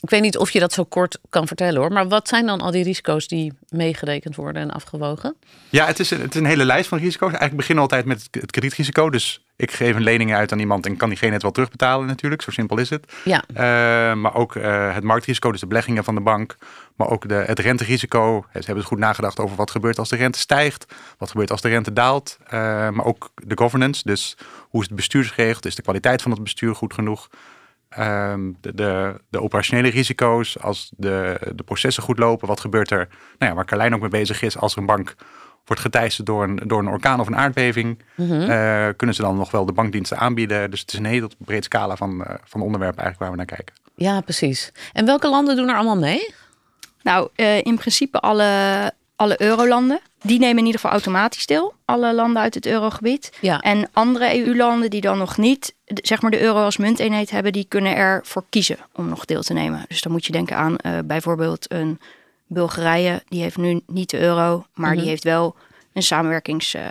ik 0.00 0.10
weet 0.10 0.22
niet 0.22 0.36
of 0.36 0.50
je 0.50 0.60
dat 0.60 0.72
zo 0.72 0.84
kort 0.84 1.18
kan 1.28 1.46
vertellen 1.46 1.80
hoor. 1.80 1.92
Maar 1.92 2.08
wat 2.08 2.28
zijn 2.28 2.46
dan 2.46 2.60
al 2.60 2.70
die 2.70 2.84
risico's 2.84 3.28
die 3.28 3.52
meegerekend 3.68 4.36
worden 4.36 4.62
en 4.62 4.70
afgewogen? 4.70 5.36
Ja, 5.68 5.86
het 5.86 5.98
is, 5.98 6.10
een, 6.10 6.20
het 6.20 6.34
is 6.34 6.40
een 6.40 6.46
hele 6.46 6.64
lijst 6.64 6.88
van 6.88 6.98
risico's. 6.98 7.28
Eigenlijk 7.28 7.56
beginnen 7.56 7.82
altijd 7.82 8.04
met 8.04 8.28
het 8.30 8.50
kredietrisico. 8.50 9.10
Dus 9.10 9.41
ik 9.56 9.70
geef 9.70 9.96
een 9.96 10.02
lening 10.02 10.34
uit 10.34 10.52
aan 10.52 10.58
iemand 10.58 10.86
en 10.86 10.96
kan 10.96 11.08
diegene 11.08 11.32
het 11.32 11.42
wel 11.42 11.50
terugbetalen 11.50 12.06
natuurlijk. 12.06 12.42
Zo 12.42 12.50
simpel 12.50 12.78
is 12.78 12.90
het. 12.90 13.12
Ja. 13.24 13.44
Uh, 13.48 14.14
maar 14.14 14.34
ook 14.34 14.54
uh, 14.54 14.94
het 14.94 15.04
marktrisico, 15.04 15.50
dus 15.50 15.60
de 15.60 15.66
beleggingen 15.66 16.04
van 16.04 16.14
de 16.14 16.20
bank. 16.20 16.56
Maar 16.96 17.08
ook 17.08 17.28
de, 17.28 17.34
het 17.34 17.58
renterisico. 17.58 18.44
Ze 18.52 18.58
hebben 18.58 18.74
dus 18.74 18.84
goed 18.84 18.98
nagedacht 18.98 19.40
over 19.40 19.56
wat 19.56 19.70
gebeurt 19.70 19.98
als 19.98 20.08
de 20.08 20.16
rente 20.16 20.38
stijgt. 20.38 20.94
Wat 21.18 21.30
gebeurt 21.30 21.50
als 21.50 21.60
de 21.60 21.68
rente 21.68 21.92
daalt. 21.92 22.38
Uh, 22.44 22.50
maar 22.90 23.04
ook 23.04 23.30
de 23.34 23.58
governance. 23.58 24.02
Dus 24.04 24.36
hoe 24.60 24.80
is 24.80 24.86
het 24.86 24.96
bestuur 24.96 25.24
geregeld? 25.24 25.66
Is 25.66 25.74
de 25.74 25.82
kwaliteit 25.82 26.22
van 26.22 26.30
het 26.30 26.42
bestuur 26.42 26.74
goed 26.74 26.94
genoeg? 26.94 27.28
Um, 27.98 28.56
de, 28.60 28.74
de, 28.74 29.20
de, 29.30 29.42
operationele 29.42 29.88
risico's, 29.88 30.58
als 30.58 30.92
de, 30.96 31.38
de 31.54 31.62
processen 31.62 32.02
goed 32.02 32.18
lopen, 32.18 32.48
wat 32.48 32.60
gebeurt 32.60 32.90
er? 32.90 33.08
Nou 33.38 33.50
ja, 33.50 33.54
waar 33.54 33.64
Carlijn 33.64 33.94
ook 33.94 34.00
mee 34.00 34.10
bezig 34.10 34.42
is, 34.42 34.58
als 34.58 34.72
er 34.72 34.78
een 34.78 34.86
bank 34.86 35.14
wordt 35.64 35.82
geteisterd 35.82 36.26
door 36.26 36.42
een, 36.42 36.60
door 36.66 36.78
een 36.78 36.88
orkaan 36.88 37.20
of 37.20 37.26
een 37.26 37.36
aardbeving, 37.36 37.98
mm 38.14 38.28
-hmm. 38.28 38.40
uh, 38.40 38.88
kunnen 38.96 39.16
ze 39.16 39.22
dan 39.22 39.36
nog 39.36 39.50
wel 39.50 39.64
de 39.64 39.72
bankdiensten 39.72 40.18
aanbieden. 40.18 40.70
Dus 40.70 40.80
het 40.80 40.92
is 40.92 40.98
een 40.98 41.04
heel 41.04 41.28
breed 41.38 41.64
scala 41.64 41.96
van, 41.96 42.20
uh, 42.20 42.34
van 42.44 42.60
onderwerpen 42.60 43.02
eigenlijk 43.02 43.18
waar 43.18 43.30
we 43.30 43.36
naar 43.36 43.56
kijken. 43.56 43.74
Ja, 43.94 44.20
precies. 44.20 44.72
En 44.92 45.04
welke 45.04 45.28
landen 45.28 45.56
doen 45.56 45.68
er 45.68 45.74
allemaal 45.74 45.98
mee? 45.98 46.34
Nou, 47.02 47.28
uh, 47.36 47.56
in 47.56 47.76
principe 47.78 48.20
alle, 48.20 48.92
alle 49.16 49.42
eurolanden. 49.42 50.00
Die 50.22 50.38
nemen 50.38 50.58
in 50.58 50.64
ieder 50.64 50.80
geval 50.80 50.90
automatisch 50.90 51.46
deel. 51.46 51.74
Alle 51.84 52.14
landen 52.14 52.42
uit 52.42 52.54
het 52.54 52.66
eurogebied. 52.66 53.32
Ja. 53.40 53.60
En 53.60 53.88
andere 53.92 54.46
EU-landen 54.46 54.90
die 54.90 55.00
dan 55.00 55.18
nog 55.18 55.36
niet 55.36 55.74
zeg 55.84 56.22
maar 56.22 56.30
de 56.30 56.40
euro 56.40 56.64
als 56.64 56.76
munteenheid 56.76 57.30
hebben, 57.30 57.52
die 57.52 57.66
kunnen 57.68 57.96
ervoor 57.96 58.44
kiezen 58.48 58.78
om 58.92 59.08
nog 59.08 59.24
deel 59.24 59.42
te 59.42 59.52
nemen. 59.52 59.84
Dus 59.88 60.00
dan 60.00 60.12
moet 60.12 60.26
je 60.26 60.32
denken 60.32 60.56
aan 60.56 60.76
uh, 60.86 60.98
bijvoorbeeld 61.04 61.72
een 61.72 62.00
Bulgarije, 62.52 63.22
die 63.28 63.42
heeft 63.42 63.56
nu 63.56 63.80
niet 63.86 64.10
de 64.10 64.18
euro, 64.20 64.66
maar 64.74 64.90
Mhm. 64.90 64.98
die 65.00 65.08
heeft 65.08 65.24
wel 65.24 65.56
een 65.92 66.02
samenwerkings, 66.02 66.74
uh, 66.74 66.82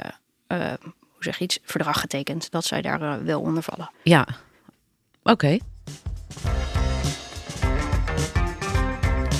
uh, 0.47 0.57
hoe 0.99 1.23
zeg 1.23 1.37
je 1.37 1.43
iets, 1.43 1.59
verdrag 1.63 1.99
getekend. 1.99 2.51
Dat 2.51 2.65
zij 2.65 2.81
daar 2.81 3.01
uh, 3.01 3.13
wel 3.15 3.41
onder 3.41 3.63
vallen. 3.63 3.91
Ja, 4.03 4.27
oké. 5.23 5.31
Okay. 5.31 5.61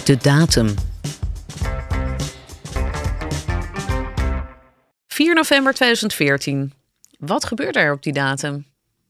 De 0.06 0.18
datum. 0.21 0.73
4 5.07 5.33
november 5.35 5.74
2014. 5.74 6.74
Wat 7.19 7.45
gebeurde 7.45 7.79
er 7.79 7.94
op 7.94 8.03
die 8.03 8.13
datum? 8.13 8.65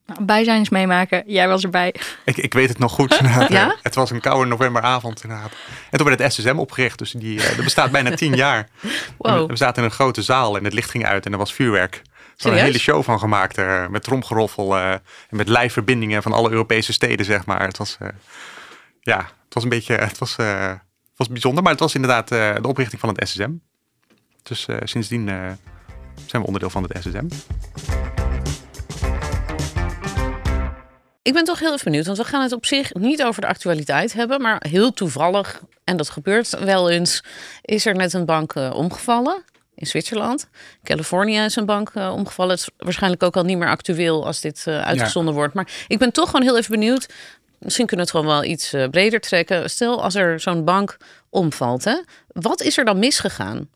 Nou, 0.05 0.25
bijzijns 0.25 0.69
meemaken. 0.69 1.23
Jij 1.25 1.47
was 1.47 1.63
erbij. 1.63 1.95
Ik, 2.25 2.37
ik 2.37 2.53
weet 2.53 2.69
het 2.69 2.79
nog 2.79 2.91
goed. 2.91 3.19
Ja? 3.49 3.75
Het 3.81 3.95
was 3.95 4.09
een 4.09 4.21
koude 4.21 4.49
novemberavond 4.49 5.23
inderdaad. 5.23 5.51
En 5.89 5.97
toen 5.97 6.07
werd 6.07 6.19
het 6.19 6.33
SSM 6.33 6.57
opgericht. 6.57 6.97
Dus 6.97 7.11
die, 7.11 7.39
uh, 7.39 7.55
dat 7.55 7.63
bestaat 7.63 7.91
bijna 7.91 8.15
tien 8.15 8.35
jaar. 8.35 8.69
Wow. 9.17 9.49
We 9.49 9.55
zaten 9.55 9.83
in 9.83 9.89
een 9.89 9.95
grote 9.95 10.21
zaal 10.21 10.57
en 10.57 10.63
het 10.63 10.73
licht 10.73 10.89
ging 10.89 11.05
uit 11.05 11.25
en 11.25 11.31
er 11.31 11.37
was 11.37 11.53
vuurwerk. 11.53 11.95
Er 11.95 12.49
was 12.49 12.59
een 12.59 12.65
hele 12.65 12.79
show 12.79 13.03
van 13.03 13.19
gemaakt. 13.19 13.57
Uh, 13.57 13.87
met 13.87 14.03
tromgeroffel 14.03 14.77
uh, 14.77 14.91
en 14.91 15.01
met 15.29 15.47
lijfverbindingen 15.47 16.23
van 16.23 16.33
alle 16.33 16.49
Europese 16.49 16.93
steden, 16.93 17.25
zeg 17.25 17.45
maar. 17.45 17.61
Het 17.61 17.77
was, 17.77 17.97
uh, 18.01 18.07
ja, 18.99 19.17
het 19.17 19.53
was 19.53 19.63
een 19.63 19.69
beetje, 19.69 19.93
het 19.93 20.17
was, 20.17 20.35
was 21.15 21.29
bijzonder. 21.29 21.63
Maar 21.63 21.71
het 21.71 21.81
was 21.81 21.95
inderdaad 21.95 22.27
de 22.27 22.67
oprichting 22.67 23.01
van 23.01 23.09
het 23.09 23.29
SSM. 23.29 23.51
Dus 24.43 24.67
sindsdien 24.83 25.25
zijn 26.25 26.41
we 26.41 26.47
onderdeel 26.47 26.69
van 26.69 26.83
het 26.83 26.97
SSM. 26.99 27.27
Ik 31.23 31.33
ben 31.33 31.43
toch 31.43 31.59
heel 31.59 31.73
even 31.73 31.83
benieuwd, 31.83 32.05
want 32.05 32.17
we 32.17 32.23
gaan 32.23 32.41
het 32.41 32.51
op 32.51 32.65
zich 32.65 32.93
niet 32.93 33.23
over 33.23 33.41
de 33.41 33.47
actualiteit 33.47 34.13
hebben, 34.13 34.41
maar 34.41 34.65
heel 34.69 34.93
toevallig, 34.93 35.61
en 35.83 35.97
dat 35.97 36.09
gebeurt 36.09 36.59
wel 36.59 36.89
eens, 36.89 37.23
is 37.61 37.85
er 37.85 37.95
net 37.95 38.13
een 38.13 38.25
bank 38.25 38.55
uh, 38.55 38.71
omgevallen 38.75 39.43
in 39.75 39.87
Zwitserland. 39.87 40.49
Californië 40.83 41.39
is 41.39 41.55
een 41.55 41.65
bank 41.65 41.91
uh, 41.93 42.13
omgevallen. 42.13 42.51
Het 42.51 42.59
is 42.59 42.69
waarschijnlijk 42.77 43.23
ook 43.23 43.35
al 43.35 43.43
niet 43.43 43.57
meer 43.57 43.67
actueel 43.67 44.25
als 44.25 44.41
dit 44.41 44.65
uh, 44.67 44.81
uitgezonden 44.81 45.33
ja. 45.33 45.39
wordt. 45.39 45.53
Maar 45.53 45.71
ik 45.87 45.97
ben 45.97 46.11
toch 46.11 46.25
gewoon 46.25 46.41
heel 46.41 46.57
even 46.57 46.71
benieuwd. 46.71 47.09
Misschien 47.59 47.85
kunnen 47.85 48.05
we 48.05 48.11
het 48.11 48.21
gewoon 48.21 48.41
wel 48.41 48.51
iets 48.51 48.75
breder 48.91 49.19
trekken. 49.19 49.69
Stel 49.69 50.03
als 50.03 50.15
er 50.15 50.39
zo'n 50.39 50.63
bank 50.63 50.97
omvalt, 51.29 51.83
hè? 51.83 52.01
wat 52.27 52.61
is 52.61 52.77
er 52.77 52.85
dan 52.85 52.99
misgegaan? 52.99 53.69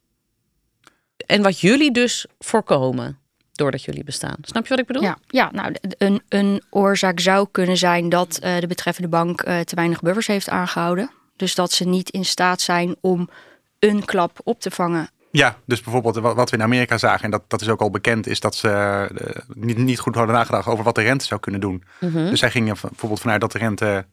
En 1.25 1.41
wat 1.41 1.59
jullie 1.59 1.91
dus 1.91 2.25
voorkomen 2.39 3.19
doordat 3.55 3.83
jullie 3.83 4.03
bestaan. 4.03 4.35
Snap 4.41 4.63
je 4.63 4.69
wat 4.69 4.79
ik 4.79 4.85
bedoel? 4.85 5.03
Ja, 5.03 5.17
ja 5.27 5.49
nou, 5.51 5.75
een, 5.97 6.21
een 6.29 6.63
oorzaak 6.69 7.19
zou 7.19 7.47
kunnen 7.51 7.77
zijn 7.77 8.09
dat 8.09 8.39
uh, 8.43 8.59
de 8.59 8.67
betreffende 8.67 9.09
bank 9.09 9.47
uh, 9.47 9.59
te 9.59 9.75
weinig 9.75 10.01
buffers 10.01 10.27
heeft 10.27 10.49
aangehouden. 10.49 11.09
Dus 11.35 11.55
dat 11.55 11.71
ze 11.71 11.87
niet 11.87 12.09
in 12.09 12.25
staat 12.25 12.61
zijn 12.61 12.95
om 13.01 13.29
een 13.79 14.05
klap 14.05 14.39
op 14.43 14.61
te 14.61 14.71
vangen. 14.71 15.09
Ja, 15.31 15.57
dus 15.65 15.81
bijvoorbeeld 15.81 16.15
wat 16.15 16.49
we 16.49 16.55
in 16.55 16.63
Amerika 16.63 16.97
zagen, 16.97 17.23
en 17.23 17.31
dat, 17.31 17.41
dat 17.47 17.61
is 17.61 17.69
ook 17.69 17.81
al 17.81 17.89
bekend, 17.89 18.27
is 18.27 18.39
dat 18.39 18.55
ze 18.55 19.09
uh, 19.21 19.55
niet, 19.55 19.77
niet 19.77 19.99
goed 19.99 20.15
hadden 20.15 20.35
nagedacht 20.35 20.67
over 20.67 20.83
wat 20.83 20.95
de 20.95 21.01
rente 21.01 21.25
zou 21.25 21.39
kunnen 21.39 21.61
doen. 21.61 21.83
Mhm. 21.99 22.11
Mm 22.11 22.17
-hmm. 22.17 22.29
Dus 22.29 22.39
zij 22.39 22.51
gingen 22.51 22.75
bijvoorbeeld 22.81 23.21
vanuit 23.21 23.41
dat 23.41 23.51
de 23.51 23.57
rente 23.57 24.05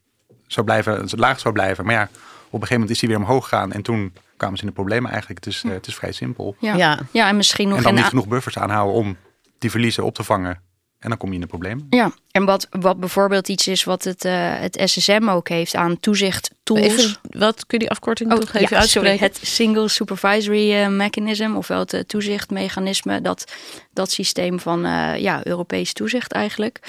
zou 0.46 0.66
blijven, 0.66 1.08
laag 1.10 1.40
zou 1.40 1.54
blijven. 1.54 1.84
Maar 1.84 1.94
ja, 1.94 2.02
op 2.02 2.10
een 2.12 2.50
gegeven 2.50 2.72
moment 2.72 2.90
is 2.90 2.98
die 2.98 3.08
weer 3.08 3.18
omhoog 3.18 3.48
gegaan 3.48 3.72
en 3.72 3.82
toen 3.82 4.12
kwamen 4.36 4.56
ze 4.56 4.62
in 4.62 4.68
de 4.68 4.74
problemen 4.74 5.10
eigenlijk. 5.10 5.42
Dus 5.42 5.62
het 5.62 5.86
is 5.86 5.94
vrij 5.94 6.12
simpel. 6.12 6.56
Ja. 6.58 6.74
Ja. 6.74 6.98
ja, 7.10 7.28
en 7.28 7.36
misschien 7.36 7.68
nog 7.68 7.78
en 7.78 7.84
dan 7.84 7.94
niet 7.94 8.04
genoeg 8.04 8.28
buffers 8.28 8.58
aanhouden 8.58 8.94
om 8.94 9.16
die 9.62 9.70
verliezen 9.70 10.04
op 10.04 10.14
te 10.14 10.24
vangen. 10.24 10.70
En 10.98 11.08
dan 11.08 11.18
kom 11.18 11.28
je 11.28 11.34
in 11.34 11.40
de 11.40 11.46
problemen. 11.46 11.86
Ja, 11.90 12.12
en 12.30 12.44
wat, 12.44 12.66
wat 12.70 13.00
bijvoorbeeld 13.00 13.48
iets 13.48 13.68
is 13.68 13.84
wat 13.84 14.04
het, 14.04 14.24
uh, 14.24 14.32
het 14.58 14.80
SSM 14.84 15.28
ook 15.28 15.48
heeft 15.48 15.74
aan 15.74 16.00
toezicht 16.00 16.50
tools. 16.62 16.80
Even, 16.80 17.16
wat 17.30 17.66
kun 17.66 17.78
je 17.78 17.78
die 17.78 17.90
afkorting 17.90 18.32
oh, 18.32 18.38
toch 18.38 18.48
even 18.48 18.68
ja, 18.70 18.76
uitspreken? 18.76 19.18
Sorry, 19.18 19.32
het 19.32 19.40
Single 19.42 19.88
Supervisory 19.88 20.72
uh, 20.72 20.88
Mechanism, 20.88 21.54
ofwel 21.56 21.78
het 21.78 21.92
uh, 21.92 22.00
toezichtmechanisme, 22.00 23.20
dat, 23.20 23.52
dat 23.92 24.10
systeem 24.10 24.60
van 24.60 24.80
ja, 25.18 25.46
Europees 25.46 25.92
toezicht 25.92 26.32
eigenlijk. 26.32 26.80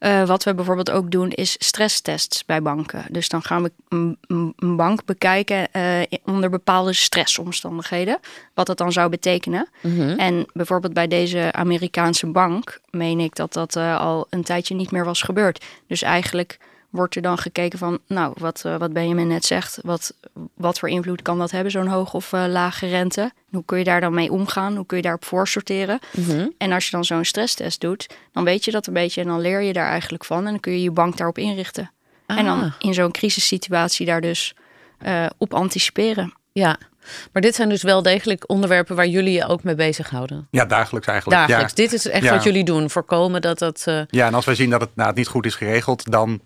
Uh, 0.00 0.26
wat 0.26 0.44
we 0.44 0.54
bijvoorbeeld 0.54 0.90
ook 0.90 1.10
doen 1.10 1.30
is 1.30 1.56
stresstests 1.58 2.44
bij 2.44 2.62
banken. 2.62 3.04
Dus 3.10 3.28
dan 3.28 3.42
gaan 3.42 3.62
we 3.62 3.72
een, 3.88 4.76
bank 4.76 5.04
bekijken 5.04 5.68
uh, 5.76 6.18
onder 6.24 6.50
bepaalde 6.50 6.92
stressomstandigheden. 6.92 8.18
Wat 8.54 8.66
dat 8.66 8.78
dan 8.78 8.92
zou 8.92 9.08
betekenen. 9.08 9.68
Mhm. 9.80 10.18
En 10.18 10.46
bijvoorbeeld 10.52 10.92
bij 10.92 11.08
deze 11.08 11.52
Amerikaanse 11.52 12.26
bank 12.26 12.80
meen 12.90 13.20
ik 13.20 13.36
dat 13.36 13.52
dat 13.52 13.76
uh, 13.76 14.00
al 14.00 14.26
een 14.30 14.42
tijdje 14.42 14.74
niet 14.74 14.90
meer 14.90 15.04
was 15.04 15.22
gebeurd. 15.22 15.64
Dus 15.86 16.02
eigenlijk 16.02 16.58
wordt 16.90 17.14
er 17.14 17.22
dan 17.22 17.38
gekeken 17.38 17.78
van, 17.78 17.98
nou, 18.06 18.34
wat, 18.38 18.62
uh, 18.66 18.76
wat 18.76 18.92
Benjamin 18.92 19.26
net 19.26 19.44
zegt, 19.44 19.78
wat, 19.82 20.14
wat 20.54 20.78
voor 20.78 20.88
invloed 20.88 21.22
kan 21.22 21.38
dat 21.38 21.50
hebben, 21.50 21.72
zo'n 21.72 21.86
hoge 21.86 22.16
of 22.16 22.32
uh, 22.32 22.44
lage 22.46 22.86
rente? 22.86 23.32
Hoe 23.50 23.64
kun 23.64 23.78
je 23.78 23.84
daar 23.84 24.00
dan 24.00 24.14
mee 24.14 24.32
omgaan? 24.32 24.76
Hoe 24.76 24.86
kun 24.86 24.96
je 24.96 25.02
daarop 25.02 25.24
voorsorteren? 25.24 25.98
Mm 26.16 26.24
-hmm. 26.24 26.52
En 26.58 26.72
als 26.72 26.84
je 26.84 26.90
dan 26.90 27.04
zo'n 27.04 27.24
stresstest 27.24 27.80
doet, 27.80 28.06
dan 28.32 28.44
weet 28.44 28.64
je 28.64 28.70
dat 28.70 28.86
een 28.86 28.92
beetje 28.92 29.20
en 29.20 29.26
dan 29.26 29.40
leer 29.40 29.60
je 29.60 29.72
daar 29.72 29.88
eigenlijk 29.88 30.24
van 30.24 30.38
en 30.38 30.50
dan 30.50 30.60
kun 30.60 30.72
je 30.72 30.82
je 30.82 30.90
bank 30.90 31.16
daarop 31.16 31.38
inrichten. 31.38 31.90
Ah. 32.26 32.38
En 32.38 32.44
dan 32.44 32.72
in 32.78 32.94
zo'n 32.94 33.10
crisissituatie 33.10 34.06
daar 34.06 34.20
dus 34.20 34.54
uh, 35.06 35.26
op 35.38 35.54
anticiperen. 35.54 36.32
Ja, 36.52 36.78
maar 37.32 37.42
dit 37.42 37.54
zijn 37.54 37.68
dus 37.68 37.82
wel 37.82 38.02
degelijk 38.02 38.44
onderwerpen 38.46 38.96
waar 38.96 39.06
jullie 39.06 39.32
je 39.32 39.46
ook 39.46 39.62
mee 39.62 39.74
bezighouden. 39.74 40.48
Ja, 40.50 40.64
dagelijks 40.64 41.08
eigenlijk. 41.08 41.40
Dagelijks. 41.40 41.72
Ja. 41.76 41.82
Dit 41.82 41.92
is 41.92 42.08
echt 42.08 42.24
ja. 42.24 42.32
wat 42.32 42.42
jullie 42.42 42.64
doen. 42.64 42.90
Voorkomen 42.90 43.40
dat 43.40 43.58
dat. 43.58 43.84
Uh... 43.88 44.00
Ja, 44.08 44.26
en 44.26 44.34
als 44.34 44.44
wij 44.44 44.54
zien 44.54 44.70
dat 44.70 44.80
het, 44.80 44.90
nou, 44.94 45.08
het 45.08 45.16
niet 45.16 45.28
goed 45.28 45.46
is 45.46 45.54
geregeld, 45.54 46.10
dan 46.10 46.40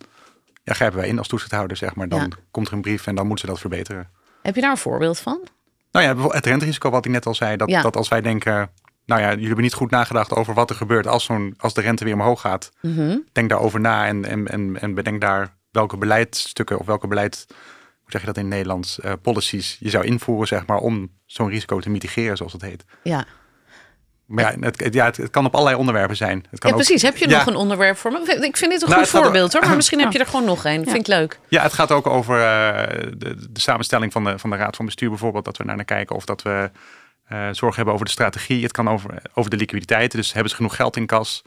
ja, 0.62 0.73
grijpen 0.75 0.99
wij 0.99 1.09
in 1.09 1.19
als 1.19 1.28
toezichthouder, 1.28 1.76
zeg 1.76 1.95
maar. 1.95 2.09
Dan 2.09 2.21
Ja. 2.21 2.28
komt 2.50 2.66
er 2.69 2.73
een 2.73 2.81
brief 2.81 3.07
en 3.07 3.14
dan 3.14 3.26
moeten 3.26 3.45
ze 3.47 3.50
dat 3.52 3.61
verbeteren. 3.61 4.11
Heb 4.42 4.54
je 4.54 4.61
daar 4.61 4.71
een 4.71 4.76
voorbeeld 4.76 5.19
van? 5.19 5.40
Nou 5.92 6.07
ja, 6.07 6.28
het 6.35 6.47
renterisico 6.47 6.90
wat 6.90 7.04
ik 7.04 7.11
net 7.11 7.26
al 7.26 7.35
zei. 7.35 7.57
Dat, 7.57 7.69
Ja. 7.71 7.83
dat 7.83 7.97
als 7.97 8.09
wij 8.09 8.21
denken, 8.21 8.71
nou 9.07 9.21
ja, 9.21 9.28
jullie 9.31 9.47
hebben 9.47 9.64
niet 9.64 9.75
goed 9.75 9.90
nagedacht 9.90 10.35
over 10.35 10.54
wat 10.54 10.71
er 10.71 10.76
gebeurt 10.76 11.07
als, 11.07 11.25
zo'n, 11.25 11.54
als 11.59 11.75
de 11.75 11.81
rente 11.81 12.04
weer 12.04 12.14
omhoog 12.14 12.40
gaat. 12.40 12.71
Mhm. 12.81 13.19
Denk 13.33 13.49
daarover 13.50 13.81
na 13.81 14.07
en, 14.07 14.25
en, 14.25 14.49
en, 14.49 14.81
en 14.81 14.95
bedenk 14.95 15.21
daar 15.21 15.54
welke 15.71 15.97
beleidsstukken 15.97 16.78
of 16.78 16.87
welke 16.87 17.07
beleid, 17.07 17.45
hoe 18.00 18.11
zeg 18.11 18.21
je 18.21 18.26
dat 18.26 18.37
in 18.37 18.49
Nederlands, 18.49 19.00
eh, 19.00 19.12
policies 19.23 19.76
je 19.81 19.90
zou 19.90 20.04
invoeren, 20.04 20.47
zeg 20.47 20.66
maar, 20.66 20.78
om 20.78 21.11
zo'n 21.26 21.49
risico 21.49 21.81
te 21.81 21.90
mitigeren, 21.90 22.37
zoals 22.37 22.52
het 22.52 22.62
heet. 22.62 22.85
Ja. 23.02 23.25
Maar 24.26 24.59
ja, 24.59 24.67
het, 24.67 24.95
ja, 24.95 25.05
het, 25.05 25.17
het 25.17 25.31
kan 25.31 25.47
op 25.47 25.52
allerlei 25.55 25.76
onderwerpen 25.79 26.17
zijn. 26.17 26.45
Het 26.50 26.61
kan 26.61 26.71
ja, 26.71 26.76
ook- 26.76 26.83
precies. 26.83 27.02
Heb 27.02 27.17
je 27.17 27.29
Ja. 27.29 27.38
nog 27.38 27.47
een 27.47 27.57
onderwerp 27.57 27.97
voor 27.97 28.12
me? 28.12 28.19
Ik 28.47 28.57
vind 28.57 28.71
dit 28.71 28.83
een 28.83 28.88
Nou, 28.88 29.00
goed 29.00 29.09
voorbeeld 29.11 29.52
hoor. 29.52 29.67
Maar 29.67 29.76
misschien 29.76 30.00
heb 30.00 30.12
je 30.12 30.19
er 30.25 30.26
gewoon 30.26 30.45
nog 30.45 30.64
een. 30.64 30.73
Ja. 30.85 30.91
Vind 30.91 30.97
ik 30.97 31.07
leuk. 31.07 31.38
Ja, 31.49 31.62
het 31.62 31.73
gaat 31.73 31.91
ook 31.91 32.07
over 32.07 32.35
eh, 32.37 32.97
de, 33.17 33.50
de 33.50 33.61
samenstelling 33.61 34.12
van 34.12 34.25
de, 34.25 34.38
van 34.38 34.50
de 34.50 34.57
Raad 34.57 34.76
van 34.76 34.85
Bestuur 34.85 35.09
bijvoorbeeld. 35.09 35.45
Dat 35.45 35.57
we 35.57 35.64
naar 35.64 35.76
naar 35.76 35.85
kijken 35.85 36.17
of 36.17 36.25
dat 36.25 36.43
we 36.43 36.71
eh, 37.25 37.49
zorg 37.52 37.76
hebben 37.76 37.95
over 37.95 38.07
de 38.07 38.12
strategie. 38.12 38.62
Het 38.62 38.73
kan 38.73 38.88
over, 38.88 39.23
over 39.35 39.50
de 39.50 39.57
liquiditeit. 39.57 40.12
Dus 40.12 40.33
hebben 40.33 40.50
ze 40.50 40.57
genoeg 40.57 40.76
geld 40.76 40.97
in 40.97 41.07
kas? 41.07 41.43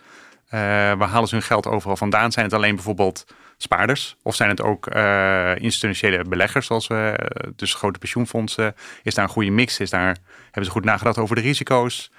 Eh, 0.45 0.59
waar 0.93 1.07
halen 1.07 1.27
ze 1.27 1.35
hun 1.35 1.43
geld 1.43 1.67
overal 1.67 1.97
vandaan? 1.97 2.31
Zijn 2.31 2.45
het 2.45 2.53
alleen 2.53 2.75
bijvoorbeeld 2.75 3.25
spaarders? 3.57 4.15
Of 4.23 4.35
zijn 4.35 4.49
het 4.49 4.61
ook 4.61 4.87
eh, 4.87 5.55
institutionele 5.55 6.23
beleggers, 6.23 6.65
zoals 6.65 6.87
we, 6.87 6.95
eh, 7.17 7.49
dus 7.55 7.73
grote 7.73 7.99
pensioenfondsen? 7.99 8.75
Is 9.03 9.13
daar 9.15 9.23
een 9.25 9.29
goede 9.31 9.49
mix? 9.51 9.79
Is 9.79 9.89
daar, 9.89 10.17
hebben 10.43 10.65
ze 10.65 10.71
goed 10.71 10.83
nagedacht 10.85 11.17
over 11.17 11.35
de 11.35 11.41
risico's? 11.41 12.11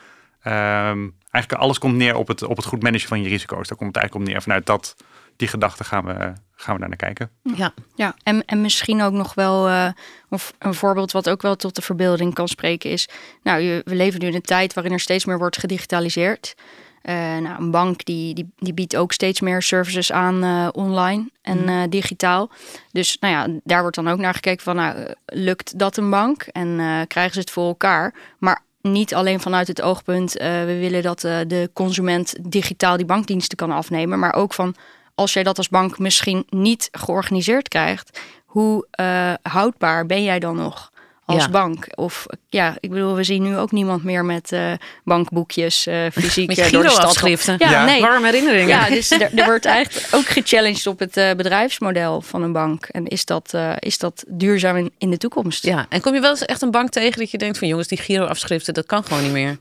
Ehm, 0.47 1.09
eigenlijk 1.31 1.63
alles 1.63 1.79
komt 1.79 1.97
neer 1.97 2.17
op 2.17 2.29
het, 2.29 2.43
op 2.43 2.57
het 2.57 2.67
goed 2.67 2.83
managen 2.83 3.09
van 3.09 3.23
je 3.23 3.29
risico's. 3.29 3.69
Daar 3.69 3.79
komt 3.79 3.95
het 3.95 4.03
eigenlijk 4.03 4.15
op 4.27 4.33
neer. 4.33 4.43
Vanuit 4.43 4.67
dat, 4.67 4.97
die 5.37 5.49
gedachte 5.49 5.85
gaan 5.85 6.05
we, 6.05 6.33
gaan 6.55 6.75
we 6.75 6.81
daar 6.81 6.89
naar 6.89 6.97
kijken. 6.97 7.31
Ja. 7.43 7.73
Ja, 7.95 8.15
en, 8.23 8.45
en 8.45 8.61
misschien 8.61 9.03
ook 9.03 9.13
nog 9.13 9.35
wel, 9.35 9.69
eh, 9.69 9.89
of 10.29 10.53
een 10.59 10.75
voorbeeld 10.75 11.13
wat 11.13 11.29
ook 11.29 11.43
wel 11.43 11.57
tot 11.57 11.75
de 11.75 11.83
verbeelding 11.83 12.35
kan 12.35 12.49
spreken 12.49 12.91
is, 12.91 13.09
nou, 13.43 13.61
je- 13.61 13.83
we 13.85 13.95
leven 13.95 14.21
nu 14.21 14.27
in 14.27 14.35
een 14.35 14.41
tijd 14.41 14.75
waarin 14.75 14.93
er 14.93 15.01
steeds 15.01 15.25
meer 15.25 15.39
wordt 15.39 15.59
gedigitaliseerd. 15.59 16.55
Eh, 17.03 17.15
nou, 17.15 17.59
een 17.63 17.71
bank 17.71 18.05
die, 18.05 18.35
die, 18.35 18.51
die 18.59 18.75
biedt 18.75 18.97
ook 18.97 19.13
steeds 19.13 19.41
meer 19.41 19.63
services 19.63 20.13
aan 20.13 20.43
eh, 20.43 20.69
online 20.73 21.31
en 21.43 21.69
eh, 21.69 21.83
digitaal. 21.89 22.51
Dus 22.93 23.17
nou 23.21 23.35
ja, 23.35 23.61
daar 23.65 23.81
wordt 23.81 23.97
dan 23.97 24.09
ook 24.09 24.19
naar 24.19 24.35
gekeken 24.35 24.63
van, 24.63 24.77
nou, 24.77 25.15
lukt 25.27 25.79
dat 25.79 25.97
een 25.97 26.11
bank 26.11 26.43
en 26.43 26.81
eh, 26.81 27.01
krijgen 27.07 27.33
ze 27.35 27.41
het 27.41 27.51
voor 27.51 27.67
elkaar? 27.67 28.15
Maar 28.39 28.65
niet 28.93 29.15
alleen 29.15 29.41
vanuit 29.41 29.69
het 29.69 29.83
oogpunt, 29.83 30.37
eh, 30.37 30.49
we 30.49 30.79
willen 30.79 31.03
dat 31.03 31.25
eh, 31.25 31.39
de 31.47 31.71
consument 31.73 32.35
digitaal 32.41 32.97
die 32.97 33.07
bankdiensten 33.07 33.57
kan 33.57 33.71
afnemen, 33.71 34.19
maar 34.19 34.35
ook 34.35 34.55
van 34.55 34.75
als 35.15 35.33
jij 35.33 35.43
dat 35.43 35.59
als 35.59 35.69
bank 35.69 35.99
misschien 35.99 36.47
niet 36.49 36.89
georganiseerd 36.93 37.69
krijgt, 37.69 38.21
hoe 38.45 38.87
eh, 38.91 39.33
houdbaar 39.43 40.07
ben 40.07 40.23
jij 40.23 40.39
dan 40.39 40.57
nog 40.57 40.93
als 41.27 41.43
Ja. 41.45 41.51
bank? 41.51 41.87
Of 41.95 42.27
ja, 42.49 42.77
ik 42.81 42.91
bedoel, 42.91 43.15
we 43.15 43.25
zien 43.25 43.43
nu 43.43 43.57
ook 43.57 43.73
niemand 43.73 44.05
meer 44.05 44.25
met 44.25 44.53
eh, 44.53 44.73
bankboekjes 45.05 45.87
eh, 45.87 46.07
fysiek 46.13 46.47
Met 46.49 46.59
eh, 46.59 46.71
door 46.71 46.83
de 46.83 46.89
stad. 46.89 46.99
Giro-afschriften. 46.99 47.55
Ja, 47.59 47.71
Ja. 47.71 47.85
nee. 47.85 48.01
Warme 48.01 48.25
herinneringen. 48.27 48.69
Ja, 48.69 48.89
dus 48.89 49.11
er, 49.11 49.39
er 49.39 49.45
wordt 49.45 49.65
eigenlijk 49.79 50.15
ook 50.15 50.27
gechallenged 50.27 50.87
op 50.87 50.99
het 50.99 51.17
eh, 51.17 51.33
bedrijfsmodel 51.35 52.21
van 52.21 52.43
een 52.43 52.53
bank. 52.53 52.85
En 52.87 53.07
is 53.07 53.25
dat, 53.25 53.55
eh, 53.55 53.73
is 53.79 53.99
dat 53.99 54.25
duurzaam 54.29 54.77
in, 54.77 54.93
in 54.99 55.11
de 55.11 55.17
toekomst? 55.17 55.63
Ja, 55.65 55.87
en 55.89 56.01
kom 56.01 56.15
je 56.15 56.21
wel 56.21 56.31
eens 56.31 56.45
echt 56.45 56.63
een 56.63 56.71
bank 56.71 56.91
tegen 56.91 57.19
dat 57.19 57.31
je 57.31 57.39
denkt 57.39 57.59
van 57.59 57.69
jongens, 57.69 57.89
die 57.89 57.99
Giro-afschriften, 57.99 58.75
dat 58.75 58.87
kan 58.87 59.05
gewoon 59.05 59.23
niet 59.23 59.33
meer. 59.33 59.59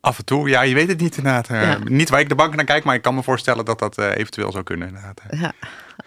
Af 0.00 0.18
en 0.18 0.24
toe, 0.24 0.48
ja, 0.48 0.62
je 0.62 0.74
weet 0.74 0.88
het 0.88 1.00
niet 1.00 1.16
inderdaad. 1.16 1.48
Ja. 1.48 1.78
Niet 1.84 2.08
waar 2.08 2.20
ik 2.20 2.28
de 2.28 2.34
bank 2.34 2.54
naar 2.54 2.64
kijk, 2.64 2.84
maar 2.84 2.94
ik 2.94 3.02
kan 3.02 3.14
me 3.14 3.22
voorstellen 3.22 3.64
dat 3.64 3.78
dat 3.78 3.98
eventueel 3.98 4.52
zou 4.52 4.64
kunnen. 4.64 4.88
Inderdaad. 4.88 5.20
Ja, 5.30 5.52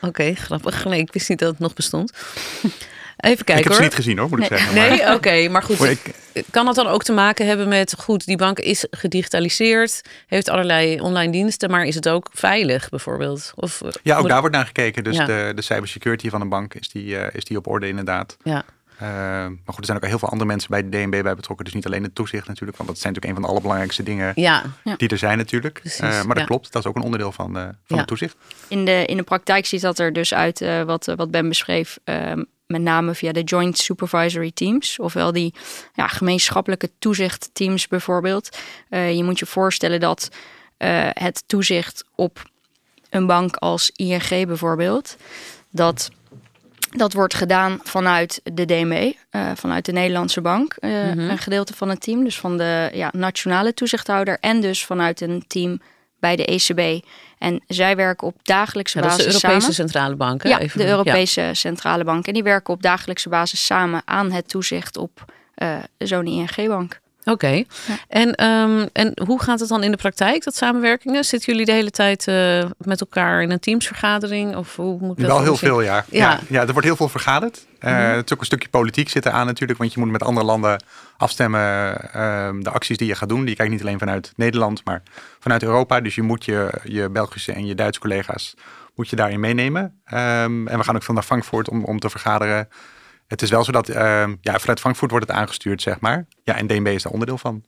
oké, 0.01 0.33
grappig. 0.33 0.85
Nee, 0.85 0.99
ik 0.99 1.13
wist 1.13 1.29
niet 1.29 1.39
dat 1.39 1.49
het 1.49 1.59
nog 1.59 1.73
bestond. 1.73 2.11
Even 3.21 3.39
ik 3.39 3.45
kijken 3.45 3.55
heb 3.55 3.63
ze 3.65 3.71
hoor. 3.71 3.81
niet 3.81 3.93
gezien 3.93 4.17
hoor, 4.17 4.29
moet 4.29 4.39
ik 4.43 4.49
Nee. 4.49 4.59
zeggen. 4.59 4.77
maar- 4.77 4.89
Nee, 4.89 5.13
oké, 5.15 5.49
maar 5.51 5.63
goed. 5.63 5.81
Ik- 5.83 6.13
Kan 6.51 6.65
dat 6.65 6.75
dan 6.75 6.87
ook 6.87 7.03
te 7.03 7.11
maken 7.11 7.47
hebben 7.47 7.67
met, 7.67 7.95
goed, 7.97 8.25
die 8.25 8.37
bank 8.37 8.59
is 8.59 8.85
gedigitaliseerd, 8.91 10.01
heeft 10.27 10.49
allerlei 10.49 10.99
online 11.01 11.31
diensten, 11.31 11.69
maar 11.69 11.85
is 11.85 11.95
het 11.95 12.09
ook 12.09 12.29
veilig 12.33 12.89
bijvoorbeeld? 12.89 13.51
Of, 13.55 13.81
eh, 13.81 13.89
ja, 14.03 14.13
ook 14.15 14.21
moet- 14.21 14.29
daar 14.29 14.39
wordt 14.39 14.55
naar 14.55 14.65
gekeken. 14.65 15.03
Dus 15.03 15.15
Ja. 15.17 15.25
de, 15.25 15.51
de 15.55 15.61
cybersecurity 15.61 16.29
van 16.29 16.41
een 16.41 16.49
bank, 16.49 16.73
is 16.73 16.89
die, 16.89 17.17
eh, 17.17 17.35
is 17.35 17.43
die 17.43 17.57
op 17.57 17.67
orde 17.67 17.87
inderdaad. 17.87 18.37
Ja, 18.43 18.63
Eh, 18.97 19.07
maar 19.07 19.47
goed, 19.65 19.77
er 19.77 19.85
zijn 19.85 19.97
ook 19.97 20.05
heel 20.05 20.19
veel 20.19 20.29
andere 20.29 20.49
mensen 20.49 20.69
bij 20.69 20.83
de 20.83 20.89
DNB 20.89 21.21
bij 21.23 21.35
betrokken. 21.35 21.65
Dus 21.65 21.73
niet 21.73 21.85
alleen 21.85 22.03
het 22.03 22.15
toezicht 22.15 22.47
natuurlijk. 22.47 22.77
Want 22.77 22.89
dat 22.89 22.99
zijn 22.99 23.13
natuurlijk 23.13 23.25
een 23.25 23.33
van 23.33 23.41
de 23.41 23.47
allerbelangrijkste 23.47 24.03
dingen 24.03 24.31
ja, 24.35 24.63
die 24.97 25.09
er 25.09 25.17
zijn 25.17 25.37
natuurlijk. 25.37 25.79
Precies, 25.79 25.99
Eh, 25.99 26.09
maar 26.09 26.27
dat 26.27 26.37
ja. 26.37 26.43
klopt, 26.45 26.71
dat 26.71 26.83
is 26.83 26.89
ook 26.89 26.95
een 26.95 27.01
onderdeel 27.01 27.31
van, 27.31 27.57
eh, 27.57 27.63
van 27.63 27.73
Ja. 27.87 27.97
het 27.97 28.07
toezicht. 28.07 28.35
In 28.67 28.85
de, 28.85 29.05
in 29.05 29.17
de 29.17 29.23
praktijk 29.23 29.65
ziet 29.65 29.81
dat 29.81 29.99
er 29.99 30.13
dus 30.13 30.33
uit 30.33 30.65
wat, 30.85 31.05
wat 31.15 31.31
Ben 31.31 31.47
beschreef, 31.47 31.97
eh, 32.03 32.31
met 32.71 32.81
name 32.81 33.15
via 33.15 33.31
de 33.31 33.43
Joint 33.43 33.77
Supervisory 33.77 34.51
Teams, 34.53 34.99
ofwel 34.99 35.31
die 35.31 35.53
ja, 35.93 36.07
gemeenschappelijke 36.07 36.89
toezichtteams 36.99 37.87
bijvoorbeeld. 37.87 38.57
Eh, 38.89 39.15
je 39.15 39.23
moet 39.23 39.39
je 39.39 39.45
voorstellen 39.45 39.99
dat 39.99 40.29
eh, 40.77 41.09
het 41.13 41.43
toezicht 41.45 42.05
op 42.15 42.49
een 43.09 43.25
bank 43.25 43.55
als 43.55 43.91
ING 43.95 44.47
bijvoorbeeld, 44.47 45.17
dat, 45.69 46.09
dat 46.89 47.13
wordt 47.13 47.33
gedaan 47.33 47.79
vanuit 47.83 48.41
de 48.43 48.65
DNB, 48.65 49.11
eh, 49.29 49.51
vanuit 49.55 49.85
de 49.85 49.91
Nederlandse 49.91 50.41
bank, 50.41 50.75
Mhm. 50.81 51.19
een 51.19 51.37
gedeelte 51.37 51.73
van 51.73 51.89
het 51.89 52.01
team, 52.01 52.23
dus 52.23 52.39
van 52.39 52.57
de 52.57 52.89
ja, 52.93 53.09
nationale 53.15 53.73
toezichthouder 53.73 54.37
en 54.39 54.61
dus 54.61 54.85
vanuit 54.85 55.21
een 55.21 55.43
team 55.47 55.81
bij 56.21 56.35
de 56.35 56.45
ECB. 56.45 57.05
En 57.37 57.63
zij 57.67 57.95
werken 57.95 58.27
op 58.27 58.35
dagelijkse 58.43 58.97
Ja, 58.99 59.03
dat 59.03 59.11
is 59.11 59.17
de 59.17 59.23
basis 59.23 59.41
Europese 59.43 59.73
samen. 59.73 59.89
Centrale 59.89 60.15
Bank. 60.15 60.43
hè? 60.43 60.49
Ja, 60.49 60.59
Even- 60.59 60.79
de 60.79 60.87
Europese 60.87 61.49
Centrale 61.53 62.03
Bank. 62.03 62.27
En 62.27 62.33
die 62.33 62.43
werken 62.43 62.73
op 62.73 62.81
dagelijkse 62.81 63.29
basis 63.29 63.65
samen 63.65 64.01
aan 64.05 64.31
het 64.31 64.49
toezicht 64.49 64.97
op 64.97 65.25
eh, 65.55 65.77
zo'n 65.97 66.25
ING-bank. 66.25 66.99
Oké. 67.25 67.63
En, 68.07 68.35
ehm, 68.35 68.87
en 68.93 69.11
hoe 69.25 69.41
gaat 69.41 69.59
het 69.59 69.69
dan 69.69 69.83
in 69.83 69.91
de 69.91 69.97
praktijk, 69.97 70.43
dat 70.43 70.55
samenwerkingen? 70.55 71.23
Zitten 71.23 71.51
jullie 71.51 71.65
de 71.67 71.71
hele 71.71 71.91
tijd 71.91 72.27
eh, 72.27 72.63
met 72.77 72.99
elkaar 73.01 73.41
in 73.41 73.51
een 73.51 73.59
teamsvergadering? 73.59 74.55
Of 74.55 74.75
hoe 74.75 74.97
moet 74.99 75.17
dat 75.17 75.25
Wel 75.27 75.41
heel 75.41 75.55
zien? 75.57 75.69
veel, 75.69 75.81
ja. 75.81 76.05
Ja. 76.09 76.29
ja. 76.31 76.39
Ja, 76.47 76.61
er 76.61 76.71
wordt 76.71 76.87
heel 76.87 76.95
veel 76.95 77.09
vergaderd. 77.09 77.65
Eh, 77.79 78.11
Het 78.11 78.25
is 78.25 78.33
ook 78.33 78.39
een 78.39 78.45
stukje 78.45 78.69
politiek 78.69 79.09
zit 79.09 79.25
er 79.25 79.31
aan 79.31 79.45
natuurlijk. 79.45 79.79
Want 79.79 79.93
je 79.93 79.99
moet 79.99 80.11
met 80.11 80.23
andere 80.23 80.45
landen 80.45 80.83
afstemmen 81.17 81.95
ehm, 82.13 82.59
de 82.61 82.69
acties 82.69 82.97
die 82.97 83.07
je 83.07 83.15
gaat 83.15 83.29
doen. 83.29 83.45
Die 83.45 83.55
kijkt 83.55 83.71
niet 83.71 83.81
alleen 83.81 83.99
vanuit 83.99 84.33
Nederland, 84.35 84.81
maar 84.85 85.01
vanuit 85.39 85.63
Europa. 85.63 86.01
Dus 86.01 86.15
je 86.15 86.21
moet 86.21 86.45
je, 86.45 86.69
je 86.83 87.09
Belgische 87.09 87.51
en 87.53 87.65
je 87.65 87.75
Duitse 87.75 87.99
collega's 88.01 88.53
moet 88.95 89.09
je 89.09 89.15
daarin 89.15 89.39
meenemen. 89.39 90.01
Ehm, 90.05 90.67
en 90.67 90.77
we 90.77 90.83
gaan 90.83 90.95
ook 90.95 91.03
veel 91.03 91.13
naar 91.13 91.23
Frankfurt 91.23 91.69
om, 91.69 91.83
om 91.83 91.99
te 91.99 92.09
vergaderen. 92.09 92.67
Het 93.31 93.41
is 93.41 93.49
wel 93.49 93.63
zo 93.63 93.71
dat 93.71 93.89
ehm, 93.89 94.35
ja, 94.41 94.59
vanuit 94.59 94.79
Frankfurt 94.79 95.11
wordt 95.11 95.27
het 95.27 95.35
aangestuurd, 95.35 95.81
zeg 95.81 95.99
maar. 95.99 96.25
Ja, 96.43 96.55
en 96.55 96.67
DNB 96.67 96.87
is 96.87 97.03
daar 97.03 97.11
onderdeel 97.11 97.37
van. 97.37 97.63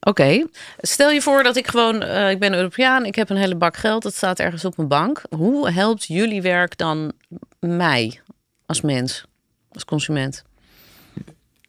Oké. 0.00 0.46
Stel 0.80 1.10
je 1.10 1.22
voor 1.22 1.42
dat 1.42 1.56
ik 1.56 1.66
gewoon, 1.66 2.02
eh, 2.02 2.30
ik 2.30 2.38
ben 2.38 2.54
Europeaan, 2.54 3.04
ik 3.04 3.14
heb 3.14 3.30
een 3.30 3.36
hele 3.36 3.54
bak 3.54 3.76
geld, 3.76 4.02
dat 4.02 4.14
staat 4.14 4.38
ergens 4.38 4.64
op 4.64 4.76
mijn 4.76 4.88
bank. 4.88 5.22
Hoe 5.30 5.70
helpt 5.70 6.04
jullie 6.06 6.42
werk 6.42 6.76
dan 6.76 7.12
mij 7.60 8.20
als 8.66 8.80
mens, 8.80 9.24
als 9.72 9.84
consument? 9.84 10.44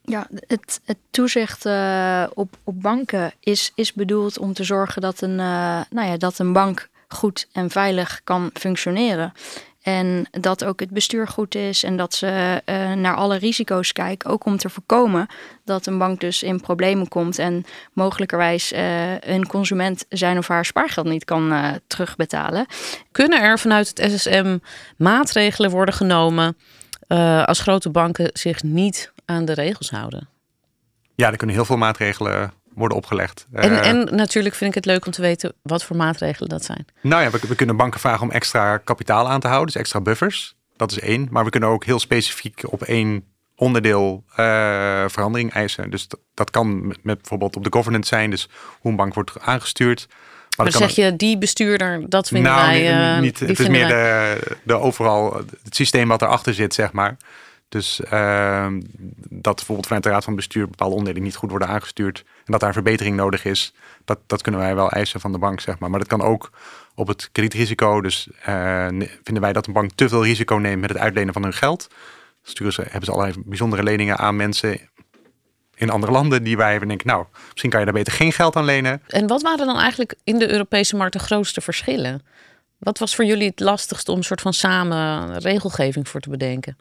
Ja, 0.01 0.27
het, 0.47 0.81
het 0.85 0.97
toezicht 1.11 1.65
eh, 1.65 2.23
op, 2.33 2.57
op 2.63 2.81
banken 2.81 3.33
is, 3.39 3.71
is 3.75 3.93
bedoeld 3.93 4.37
om 4.37 4.53
te 4.53 4.63
zorgen 4.63 5.01
dat 5.01 5.21
een, 5.21 5.39
eh, 5.39 5.81
nou 5.89 6.07
ja, 6.07 6.17
dat 6.17 6.39
een 6.39 6.53
bank 6.53 6.89
goed 7.07 7.47
en 7.51 7.69
veilig 7.69 8.21
kan 8.23 8.49
functioneren. 8.53 9.33
En 9.83 10.25
dat 10.31 10.63
ook 10.63 10.79
het 10.79 10.89
bestuur 10.89 11.27
goed 11.27 11.55
is 11.55 11.83
en 11.83 11.97
dat 11.97 12.13
ze 12.13 12.61
uh, 12.65 12.93
naar 12.93 13.15
alle 13.15 13.37
risico's 13.37 13.91
kijken. 13.91 14.29
Ook 14.29 14.45
om 14.45 14.57
te 14.57 14.69
voorkomen 14.69 15.27
dat 15.65 15.85
een 15.85 15.97
bank 15.97 16.19
dus 16.19 16.43
in 16.43 16.61
problemen 16.61 17.07
komt 17.07 17.39
en 17.39 17.65
mogelijkerwijs 17.93 18.71
uh, 18.71 19.19
een 19.19 19.47
consument 19.47 20.05
zijn 20.09 20.37
of 20.37 20.47
haar 20.47 20.65
spaargeld 20.65 21.07
niet 21.07 21.25
kan 21.25 21.51
uh, 21.51 21.69
terugbetalen. 21.87 22.65
Kunnen 23.11 23.41
er 23.41 23.59
vanuit 23.59 23.87
het 23.87 24.11
SSM 24.11 24.57
maatregelen 24.97 25.71
worden 25.71 25.93
genomen 25.93 26.57
als 27.45 27.59
grote 27.59 27.89
banken 27.89 28.29
zich 28.33 28.63
niet 28.63 29.11
aan 29.25 29.45
de 29.45 29.53
regels 29.53 29.89
houden? 29.89 30.27
Ja, 31.15 31.31
er 31.31 31.37
kunnen 31.37 31.55
heel 31.55 31.65
veel 31.65 31.77
maatregelen 31.77 32.53
worden 32.75 32.97
opgelegd. 32.97 33.47
En, 33.51 33.71
uh, 33.71 33.87
en, 33.87 34.15
natuurlijk 34.15 34.55
vind 34.55 34.69
ik 34.69 34.75
het 34.75 34.85
leuk 34.85 35.05
om 35.05 35.11
te 35.11 35.21
weten 35.21 35.53
wat 35.61 35.83
voor 35.83 35.95
maatregelen 35.95 36.49
dat 36.49 36.65
zijn. 36.65 36.85
Nou 37.01 37.23
ja, 37.23 37.29
we, 37.29 37.39
we, 37.47 37.55
kunnen 37.55 37.75
banken 37.75 37.99
vragen 37.99 38.21
om 38.21 38.31
extra 38.31 38.77
kapitaal 38.77 39.29
aan 39.29 39.39
te 39.39 39.47
houden, 39.47 39.71
dus 39.73 39.81
extra 39.81 40.01
buffers. 40.01 40.55
Dat 40.75 40.91
is 40.91 40.99
één. 40.99 41.27
Maar 41.31 41.43
we 41.43 41.49
kunnen 41.49 41.69
ook 41.69 41.85
heel 41.85 41.99
specifiek 41.99 42.61
op 42.65 42.81
één 42.81 43.23
onderdeel 43.55 44.23
uh, 44.29 44.35
verandering 45.07 45.53
eisen. 45.53 45.89
Dus 45.89 46.07
dat, 46.07 46.19
dat 46.33 46.49
kan 46.49 46.87
met, 46.87 47.03
met, 47.03 47.17
bijvoorbeeld 47.17 47.55
op 47.55 47.63
de 47.63 47.71
governance 47.71 48.15
zijn, 48.15 48.29
dus 48.29 48.49
hoe 48.79 48.91
een 48.91 48.97
bank 48.97 49.13
wordt 49.13 49.39
aangestuurd. 49.39 50.07
Maar 50.57 50.71
dan 50.71 50.81
zeg 50.81 50.95
je, 50.95 51.15
die 51.15 51.37
bestuurder, 51.37 52.09
dat 52.09 52.27
vinden 52.27 52.51
nou, 52.51 52.65
wij... 52.65 53.15
Uh, 53.15 53.21
niet, 53.21 53.39
het 53.39 53.59
is 53.59 53.67
meer 53.67 53.87
de, 53.87 54.37
de 54.63 54.73
overal, 54.73 55.33
het 55.63 55.75
systeem 55.75 56.07
wat 56.07 56.21
erachter 56.21 56.53
zit, 56.53 56.73
zeg 56.73 56.91
maar. 56.91 57.17
Dus 57.73 58.01
uh, 58.13 58.67
dat 59.29 59.55
bijvoorbeeld 59.55 59.87
vanuit 59.87 60.03
de 60.03 60.09
Raad 60.09 60.23
van 60.23 60.35
Bestuur 60.35 60.69
bepaalde 60.69 60.95
onderdelen 60.95 61.27
niet 61.27 61.35
goed 61.35 61.49
worden 61.49 61.67
aangestuurd. 61.67 62.23
En 62.45 62.51
dat 62.51 62.59
daar 62.59 62.73
verbetering 62.73 63.15
nodig 63.15 63.45
is. 63.45 63.73
Dat, 64.05 64.19
dat 64.27 64.41
kunnen 64.41 64.61
wij 64.61 64.75
wel 64.75 64.91
eisen 64.91 65.19
van 65.19 65.31
de 65.31 65.37
bank, 65.37 65.59
zeg 65.59 65.79
maar. 65.79 65.89
Maar 65.89 65.99
dat 65.99 66.07
kan 66.07 66.21
ook 66.21 66.49
op 66.95 67.07
het 67.07 67.29
kredietrisico. 67.31 68.01
Dus 68.01 68.27
uh, 68.47 68.87
vinden 69.23 69.41
wij 69.41 69.53
dat 69.53 69.67
een 69.67 69.73
bank 69.73 69.91
te 69.95 70.09
veel 70.09 70.23
risico 70.23 70.55
neemt 70.55 70.81
met 70.81 70.89
het 70.89 70.99
uitlenen 70.99 71.33
van 71.33 71.43
hun 71.43 71.53
geld. 71.53 71.87
Sturen 72.43 72.73
ze, 72.73 72.81
hebben 72.81 73.03
ze 73.03 73.11
allerlei 73.11 73.43
bijzondere 73.45 73.83
leningen 73.83 74.17
aan 74.17 74.35
mensen 74.35 74.79
in 75.75 75.89
andere 75.89 76.11
landen 76.11 76.43
die 76.43 76.57
wij 76.57 76.79
denken, 76.79 77.07
nou, 77.07 77.25
misschien 77.51 77.69
kan 77.69 77.79
je 77.79 77.85
daar 77.85 77.95
beter 77.95 78.13
geen 78.13 78.33
geld 78.33 78.55
aan 78.55 78.65
lenen. 78.65 79.01
En 79.07 79.27
wat 79.27 79.41
waren 79.41 79.65
dan 79.65 79.79
eigenlijk 79.79 80.15
in 80.23 80.39
de 80.39 80.51
Europese 80.51 80.95
markt 80.95 81.13
de 81.13 81.19
grootste 81.19 81.61
verschillen? 81.61 82.21
Wat 82.77 82.97
was 82.97 83.15
voor 83.15 83.25
jullie 83.25 83.47
het 83.47 83.59
lastigste 83.59 84.11
om 84.11 84.17
een 84.17 84.23
soort 84.23 84.41
van 84.41 84.53
samen 84.53 85.37
regelgeving 85.39 86.07
voor 86.07 86.19
te 86.19 86.29
bedenken? 86.29 86.77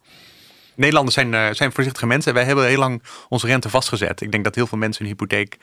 Nederlanders 0.74 1.14
zijn, 1.14 1.32
uh, 1.32 1.48
zijn 1.50 1.72
voorzichtige 1.72 2.06
mensen. 2.06 2.34
Wij 2.34 2.44
hebben 2.44 2.66
heel 2.66 2.78
lang 2.78 3.02
onze 3.28 3.46
rente 3.46 3.68
vastgezet. 3.68 4.20
Ik 4.20 4.32
denk 4.32 4.44
dat 4.44 4.54
heel 4.54 4.66
veel 4.66 4.78
mensen 4.78 5.02
een 5.02 5.10
hypotheek 5.10 5.58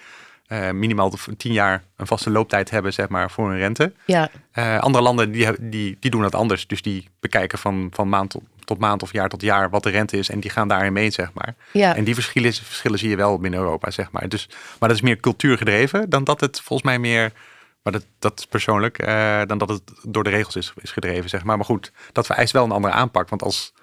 uh, 0.48 0.72
minimaal 0.72 1.14
tien 1.38 1.54
jaar 1.54 1.84
een 1.96 2.08
vaste 2.08 2.30
looptijd 2.30 2.70
hebben, 2.70 2.94
zeg 2.94 3.10
maar, 3.10 3.32
voor 3.32 3.50
hun 3.50 3.58
rente. 3.58 3.94
Ja. 4.06 4.30
Uh, 4.54 4.80
andere 4.80 5.04
landen 5.04 5.32
die, 5.32 5.48
die, 5.60 5.98
die 6.00 6.12
doen 6.12 6.22
dat 6.22 6.36
anders. 6.36 6.68
Dus 6.68 6.82
die 6.82 7.08
bekijken 7.20 7.58
van, 7.58 7.90
van 7.94 8.10
maand 8.10 8.30
tot, 8.30 8.44
tot 8.64 8.80
maand 8.80 9.02
of 9.02 9.12
jaar 9.12 9.30
tot 9.30 9.42
jaar 9.42 9.70
wat 9.70 9.84
de 9.84 9.90
rente 9.90 10.18
is. 10.18 10.30
En 10.30 10.40
die 10.40 10.50
gaan 10.50 10.68
daarin 10.68 10.94
mee, 10.94 11.12
zeg 11.12 11.34
maar. 11.34 11.56
Ja. 11.72 11.96
En 11.96 12.04
die 12.04 12.14
verschillen, 12.14 12.54
verschillen 12.54 13.00
zie 13.00 13.10
je 13.10 13.16
wel 13.16 13.40
binnen 13.40 13.60
Europa, 13.60 13.92
zeg 13.92 14.12
maar. 14.12 14.30
Dus, 14.30 14.48
maar 14.80 14.90
dat 14.90 14.98
is 14.98 15.04
meer 15.04 15.18
cultuurgedreven 15.18 16.10
dan 16.10 16.24
dat 16.24 16.40
het 16.40 16.62
volgens 16.62 16.88
mij 16.88 17.00
meer 17.00 17.32
maar 17.84 17.94
dat, 17.94 18.06
dat 18.20 18.40
is 18.40 18.46
persoonlijk, 18.46 19.02
uh, 19.08 19.42
dan 19.46 19.58
dat 19.58 19.70
het 19.70 19.82
door 20.04 20.24
de 20.24 20.30
regels 20.30 20.56
is, 20.56 20.74
is 20.76 20.92
gedreven, 20.92 21.30
zeg 21.30 21.44
maar. 21.44 21.58
Maar 21.58 21.66
goed, 21.66 21.92
dat 22.12 22.26
vereist 22.26 22.52
wel 22.52 22.64
een 22.64 22.72
andere 22.72 22.94
aanpak. 22.94 23.30
Want 23.30 23.44
als 23.44 23.74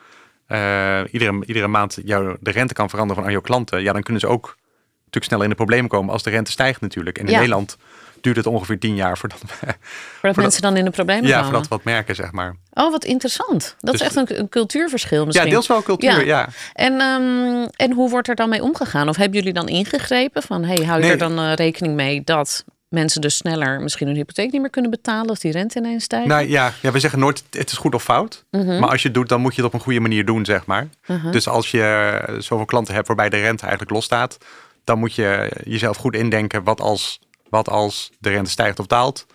uh, 0.48 1.00
iedere, 1.10 1.42
iedere 1.46 1.66
maand 1.66 1.98
jou 2.04 2.36
de 2.40 2.50
rente 2.50 2.74
kan 2.74 2.88
veranderen 2.90 3.16
van 3.16 3.24
aan 3.24 3.36
jouw 3.38 3.46
klanten, 3.46 3.82
ja, 3.82 3.92
dan 3.92 4.02
kunnen 4.02 4.20
ze 4.22 4.28
ook 4.28 4.56
natuurlijk 4.98 5.24
sneller 5.24 5.44
in 5.44 5.50
de 5.50 5.56
problemen 5.56 5.88
komen 5.90 6.12
als 6.12 6.22
de 6.22 6.30
rente 6.30 6.50
stijgt 6.50 6.80
natuurlijk. 6.80 7.18
En 7.18 7.24
in 7.24 7.30
Ja. 7.32 7.36
Nederland 7.38 7.76
duurt 8.20 8.36
het 8.36 8.46
ongeveer 8.46 8.78
tien 8.78 8.94
jaar 8.94 9.18
voordat, 9.18 9.38
Voordat 10.20 10.36
mensen 10.36 10.62
dan 10.62 10.76
in 10.76 10.84
de 10.84 10.90
problemen 10.90 11.24
ja, 11.26 11.30
komen. 11.30 11.44
voordat 11.44 11.62
we 11.68 11.74
wat 11.74 11.84
merken, 11.84 12.14
zeg 12.14 12.32
maar. 12.32 12.56
Oh, 12.72 12.90
wat 12.90 13.04
interessant. 13.04 13.76
Dat 13.80 13.92
Dus- 13.92 14.00
is 14.00 14.06
echt 14.06 14.16
een, 14.30 14.38
een 14.38 14.48
cultuurverschil 14.48 15.24
misschien. 15.24 15.46
Ja, 15.46 15.52
deels 15.52 15.66
wel 15.66 15.82
cultuur, 15.82 16.26
ja. 16.26 16.48
En, 16.72 17.00
ehm, 17.00 17.66
en 17.76 17.92
hoe 17.92 18.10
wordt 18.10 18.28
er 18.28 18.34
dan 18.34 18.48
mee 18.48 18.62
omgegaan? 18.62 19.08
Of 19.08 19.16
hebben 19.16 19.38
jullie 19.38 19.52
dan 19.54 19.68
ingegrepen 19.68 20.42
van, 20.42 20.64
hey, 20.64 20.76
hou 20.84 20.96
je 20.98 21.02
Nee. 21.02 21.10
er 21.12 21.18
dan 21.18 21.38
eh, 21.38 21.52
rekening 21.54 21.94
mee 21.94 22.22
dat 22.24 22.64
mensen 22.96 23.20
dus 23.20 23.36
sneller 23.36 23.80
misschien 23.80 24.06
hun 24.06 24.16
hypotheek 24.16 24.52
niet 24.52 24.60
meer 24.60 24.70
kunnen 24.70 24.90
betalen 24.90 25.28
als 25.28 25.38
die 25.38 25.52
rente 25.52 25.78
ineens 25.78 26.04
stijgt? 26.04 26.26
Nou 26.26 26.48
ja, 26.48 26.72
ja, 26.82 26.90
we 26.90 27.00
zeggen 27.00 27.18
nooit 27.18 27.42
het 27.50 27.70
is 27.70 27.76
goed 27.76 27.94
of 27.94 28.02
fout. 28.02 28.44
Mhm. 28.50 28.78
Maar 28.78 28.90
als 28.90 29.02
je 29.02 29.08
het 29.08 29.16
doet, 29.16 29.28
dan 29.28 29.40
moet 29.40 29.54
je 29.54 29.62
het 29.62 29.70
op 29.70 29.74
een 29.74 29.84
goede 29.84 30.00
manier 30.00 30.24
doen, 30.24 30.44
zeg 30.44 30.66
maar. 30.66 30.88
Mhm. 31.06 31.30
Dus 31.30 31.48
als 31.48 31.70
je 31.70 32.20
zoveel 32.38 32.64
klanten 32.64 32.94
hebt 32.94 33.06
waarbij 33.06 33.28
de 33.28 33.40
rente 33.40 33.62
eigenlijk 33.62 33.92
losstaat, 33.92 34.38
dan 34.84 34.98
moet 34.98 35.14
je 35.14 35.50
jezelf 35.64 35.96
goed 35.96 36.14
indenken 36.14 36.64
wat 36.64 36.80
als, 36.80 37.20
wat 37.48 37.68
als 37.68 38.10
de 38.18 38.30
rente 38.30 38.50
stijgt 38.50 38.78
of 38.78 38.86
daalt. 38.86 39.26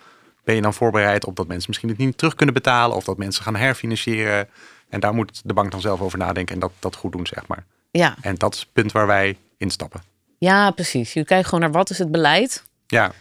Ben 0.44 0.54
je 0.54 0.62
dan 0.62 0.74
voorbereid 0.74 1.26
op 1.26 1.36
dat 1.36 1.46
mensen 1.46 1.68
misschien 1.68 1.88
het 1.88 1.98
niet 1.98 2.18
terug 2.18 2.34
kunnen 2.34 2.54
betalen 2.54 2.96
of 2.96 3.04
dat 3.04 3.18
mensen 3.18 3.42
gaan 3.42 3.56
herfinancieren? 3.56 4.48
En 4.88 5.00
daar 5.00 5.14
moet 5.14 5.40
de 5.44 5.52
bank 5.54 5.70
dan 5.70 5.80
zelf 5.80 6.00
over 6.00 6.18
nadenken 6.18 6.54
en 6.54 6.60
dat, 6.60 6.72
dat 6.78 6.96
goed 6.96 7.12
doen, 7.12 7.26
zeg 7.26 7.46
maar. 7.46 7.64
Ja. 7.90 8.16
En 8.20 8.34
dat 8.34 8.54
is 8.54 8.60
het 8.60 8.72
punt 8.72 8.92
waar 8.92 9.06
wij 9.06 9.36
instappen. 9.58 10.02
ja, 10.38 10.70
precies. 10.70 11.12
Je 11.12 11.24
kijkt 11.24 11.44
gewoon 11.44 11.60
naar 11.60 11.72
wat 11.72 11.90
is 11.90 11.98
het 11.98 12.10
beleid 12.10 12.64
Ja, 12.86 13.12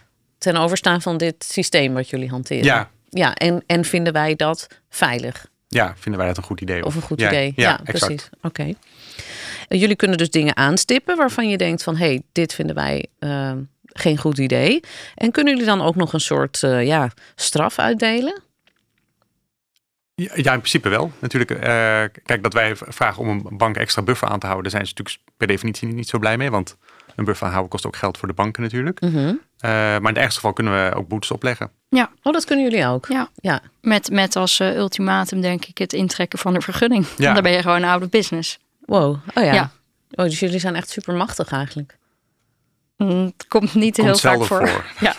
ten 0.42 0.56
overstaan 0.56 1.02
van 1.02 1.18
dit 1.18 1.44
systeem 1.44 1.94
wat 1.94 2.10
jullie 2.10 2.30
hanteren. 2.30 2.64
ja, 2.64 2.90
Ja, 3.10 3.34
en, 3.36 3.64
en 3.66 3.86
vinden 3.86 4.14
wij 4.14 4.36
dat 4.36 4.68
veilig? 4.90 5.50
ja, 5.72 5.94
vinden 5.98 6.20
wij 6.20 6.30
dat 6.30 6.38
een 6.38 6.44
goed 6.44 6.62
idee? 6.62 6.86
Of 6.86 6.96
een 6.96 7.02
goed 7.02 7.20
ja, 7.20 7.28
idee? 7.28 7.54
Ja, 7.56 7.80
precies. 7.84 8.30
Oké. 8.42 8.74
Jullie 9.68 9.96
kunnen 9.96 10.18
dus 10.18 10.30
dingen 10.30 10.58
aanstippen 10.58 11.18
waarvan 11.18 11.50
je 11.50 11.58
denkt 11.58 11.84
van... 11.84 11.96
hé, 11.96 12.06
hey, 12.06 12.22
dit 12.32 12.54
vinden 12.54 12.76
wij 12.76 13.06
eh, 13.20 13.54
geen 13.84 14.18
goed 14.18 14.38
idee. 14.38 14.80
En 15.16 15.32
kunnen 15.32 15.54
jullie 15.54 15.68
dan 15.68 15.82
ook 15.82 15.96
nog 15.96 16.14
een 16.14 16.20
soort 16.20 16.64
eh, 16.64 16.86
ja, 16.86 17.12
straf 17.36 17.80
uitdelen? 17.80 18.42
Ja, 20.16 20.54
in 20.54 20.60
principe 20.60 20.90
wel. 20.90 21.12
Natuurlijk, 21.20 21.52
eh, 21.52 21.60
kijk, 22.26 22.44
dat 22.44 22.54
wij 22.54 22.76
vragen 22.76 23.24
om 23.24 23.30
een 23.30 23.58
bank 23.58 23.78
extra 23.78 24.02
buffer 24.02 24.28
aan 24.28 24.40
te 24.40 24.46
houden, 24.46 24.72
daar 24.72 24.82
zijn 24.82 24.88
ze 24.88 24.94
natuurlijk 24.98 25.34
per 25.38 25.48
definitie 25.48 25.88
niet 25.88 26.10
zo 26.10 26.20
blij 26.20 26.38
mee. 26.38 26.52
Want 26.52 26.78
een 27.16 27.26
buffer 27.26 27.46
aanhouden 27.46 27.72
kost 27.72 27.86
ook 27.86 27.96
geld 27.96 28.18
voor 28.18 28.28
de 28.28 28.34
banken 28.34 28.64
natuurlijk. 28.64 29.02
Mhm. 29.02 29.34
Eh, 29.62 29.70
maar 29.72 29.96
in 29.98 30.06
het 30.06 30.18
ergste 30.18 30.36
geval 30.36 30.54
kunnen 30.54 30.74
we 30.90 30.96
ook 30.96 31.08
boetes 31.08 31.32
opleggen. 31.32 31.72
Oh, 32.24 32.34
dat 32.34 32.46
kunnen 32.46 32.70
jullie 32.70 32.86
ook? 32.88 33.06
Ja. 33.08 33.30
Ja, 33.36 33.62
Met, 33.82 34.10
met 34.12 34.36
als 34.36 34.60
eh, 34.60 34.76
ultimatum 34.76 35.42
denk 35.42 35.66
ik 35.66 35.78
het 35.78 35.94
intrekken 35.94 36.40
van 36.40 36.54
de 36.54 36.62
vergunning. 36.62 37.06
Ja. 37.18 37.34
Dan 37.34 37.44
ben 37.44 37.52
je 37.52 37.62
gewoon 37.62 37.84
out 37.84 38.02
of 38.04 38.10
business. 38.10 38.60
wow. 38.86 39.16
Oh 39.34 39.44
ja. 39.44 39.54
Ja. 39.54 39.72
Oh, 40.16 40.26
dus 40.26 40.40
jullie 40.40 40.60
zijn 40.60 40.76
echt 40.76 40.90
super 40.90 41.14
machtig 41.14 41.52
eigenlijk. 41.52 41.98
Mm, 42.98 43.26
Het 43.38 43.48
komt 43.48 43.74
niet 43.74 43.96
Komt 43.96 44.08
heel 44.08 44.18
vaak 44.18 44.44
voor. 44.44 44.68
voor. 44.68 44.86
Ja. 45.00 45.16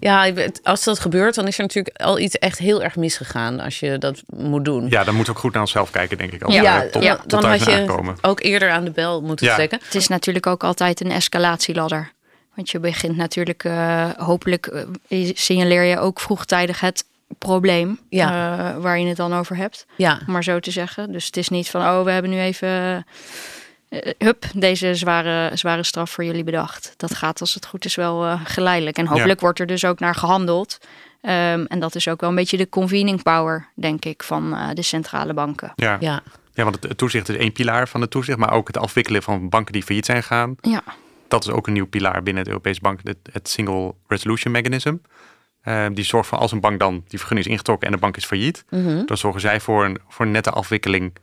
Ja, 0.00 0.32
als 0.62 0.84
dat 0.84 0.98
gebeurt, 0.98 1.34
dan 1.34 1.46
is 1.46 1.56
er 1.56 1.62
natuurlijk 1.62 1.96
al 2.00 2.18
iets 2.18 2.38
echt 2.38 2.58
heel 2.58 2.82
erg 2.82 2.96
misgegaan 2.96 3.60
als 3.60 3.80
je 3.80 3.98
dat 3.98 4.22
moet 4.26 4.64
doen. 4.64 4.88
Ja, 4.88 5.04
dan 5.04 5.14
moeten 5.14 5.32
we 5.32 5.38
ook 5.38 5.44
goed 5.44 5.52
naar 5.52 5.60
onszelf 5.62 5.90
kijken, 5.90 6.18
denk 6.18 6.32
ik. 6.32 6.42
Als 6.42 6.54
Ja, 6.54 6.80
we 6.80 6.90
tot, 6.90 7.02
ja, 7.02 7.16
tot 7.16 7.30
dan 7.30 7.40
daar 7.40 7.58
had 7.58 7.64
je 7.70 8.14
ook 8.20 8.40
eerder 8.42 8.70
aan 8.70 8.84
de 8.84 8.90
bel 8.90 9.22
moeten 9.22 9.46
Ja. 9.46 9.54
trekken. 9.54 9.80
Het 9.84 9.94
is 9.94 10.08
natuurlijk 10.08 10.46
ook 10.46 10.64
altijd 10.64 11.00
een 11.00 11.10
escalatieladder. 11.10 12.12
Want 12.56 12.70
je 12.70 12.80
begint 12.80 13.16
natuurlijk, 13.16 13.64
eh, 13.64 14.10
hopelijk 14.16 14.66
eh, 15.08 15.30
signaleer 15.34 15.82
je 15.82 15.98
ook 15.98 16.20
vroegtijdig 16.20 16.80
het 16.80 17.04
probleem 17.38 17.98
Ja. 18.08 18.28
eh, 18.74 18.82
waar 18.82 18.98
je 18.98 19.06
het 19.06 19.16
dan 19.16 19.34
over 19.34 19.56
hebt. 19.56 19.86
Ja, 19.96 20.20
om 20.26 20.32
maar 20.32 20.44
zo 20.44 20.60
te 20.60 20.70
zeggen. 20.70 21.12
Dus 21.12 21.26
het 21.26 21.36
is 21.36 21.48
niet 21.48 21.70
van, 21.70 21.80
oh, 21.80 22.02
we 22.02 22.10
hebben 22.10 22.30
nu 22.30 22.40
even, 22.40 23.04
hup, 24.18 24.44
deze 24.54 24.94
zware, 24.94 25.50
zware 25.56 25.82
straf 25.82 26.10
voor 26.10 26.24
jullie 26.24 26.44
bedacht. 26.44 26.94
Dat 26.96 27.14
gaat 27.14 27.40
als 27.40 27.54
het 27.54 27.66
goed 27.66 27.84
is 27.84 27.94
wel 27.94 28.24
eh, 28.24 28.40
geleidelijk. 28.44 28.98
En 28.98 29.06
hopelijk 29.06 29.40
wordt 29.40 29.60
er 29.60 29.66
dus 29.66 29.84
ook 29.84 29.98
naar 29.98 30.14
gehandeld. 30.14 30.78
Ehm, 31.20 31.64
en 31.68 31.80
dat 31.80 31.94
is 31.94 32.08
ook 32.08 32.20
wel 32.20 32.30
een 32.30 32.36
beetje 32.36 32.56
de 32.56 32.68
convening 32.68 33.22
power, 33.22 33.68
denk 33.74 34.04
ik, 34.04 34.22
van 34.22 34.54
eh, 34.54 34.68
de 34.72 34.82
centrale 34.82 35.34
banken. 35.34 35.72
Ja. 35.76 35.96
ja. 36.00 36.22
ja, 36.54 36.62
want 36.62 36.74
het, 36.74 36.84
het 36.84 36.98
toezicht 36.98 37.28
is 37.28 37.36
één 37.36 37.52
pilaar 37.52 37.88
van 37.88 38.00
het 38.00 38.10
toezicht. 38.10 38.38
Maar 38.38 38.52
ook 38.52 38.66
het 38.66 38.78
afwikkelen 38.78 39.22
van 39.22 39.48
banken 39.48 39.72
die 39.72 39.82
failliet 39.82 40.06
zijn 40.06 40.22
gegaan. 40.22 40.56
Ja, 40.60 40.82
Dat 41.28 41.44
is 41.44 41.50
ook 41.50 41.66
een 41.66 41.72
nieuw 41.72 41.86
pilaar 41.86 42.22
binnen 42.22 42.42
het 42.42 42.48
Europese 42.52 42.80
bank. 42.80 43.00
Het, 43.02 43.16
het 43.32 43.48
Single 43.48 43.94
Resolution 44.06 44.52
Mechanism. 44.52 44.96
Eh, 45.60 45.86
die 45.92 46.04
zorgt 46.04 46.28
voor 46.28 46.38
als 46.38 46.52
een 46.52 46.60
bank 46.60 46.78
dan 46.80 46.92
die 47.08 47.18
vergunning 47.18 47.46
is 47.46 47.52
ingetrokken 47.52 47.86
en 47.86 47.92
de 47.92 48.00
bank 48.00 48.16
is 48.16 48.24
failliet. 48.24 48.64
Mhm. 48.70 49.04
Dan 49.06 49.16
zorgen 49.16 49.40
zij 49.40 49.60
voor 49.60 49.84
een, 49.84 49.98
voor 50.08 50.24
een 50.24 50.30
nette 50.30 50.50
afwikkeling 50.50 51.16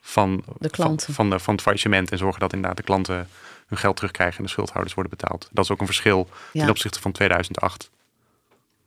van, 0.00 0.44
De 0.58 0.70
klanten. 0.70 1.06
van, 1.06 1.14
van, 1.14 1.30
de, 1.30 1.38
van 1.38 1.54
het 1.54 1.62
faillissement. 1.62 2.10
En 2.10 2.18
zorgen 2.18 2.40
dat 2.40 2.52
inderdaad 2.52 2.76
de 2.76 2.82
klanten 2.82 3.28
hun 3.66 3.78
geld 3.78 3.96
terugkrijgen 3.96 4.38
en 4.38 4.44
de 4.44 4.50
schuldhouders 4.50 4.94
worden 4.94 5.16
betaald. 5.18 5.48
Dat 5.52 5.64
is 5.64 5.70
ook 5.70 5.80
een 5.80 5.86
verschil 5.86 6.28
Ja. 6.52 6.60
ten 6.60 6.70
opzichte 6.70 7.00
van 7.00 7.12
2008. 7.12 7.90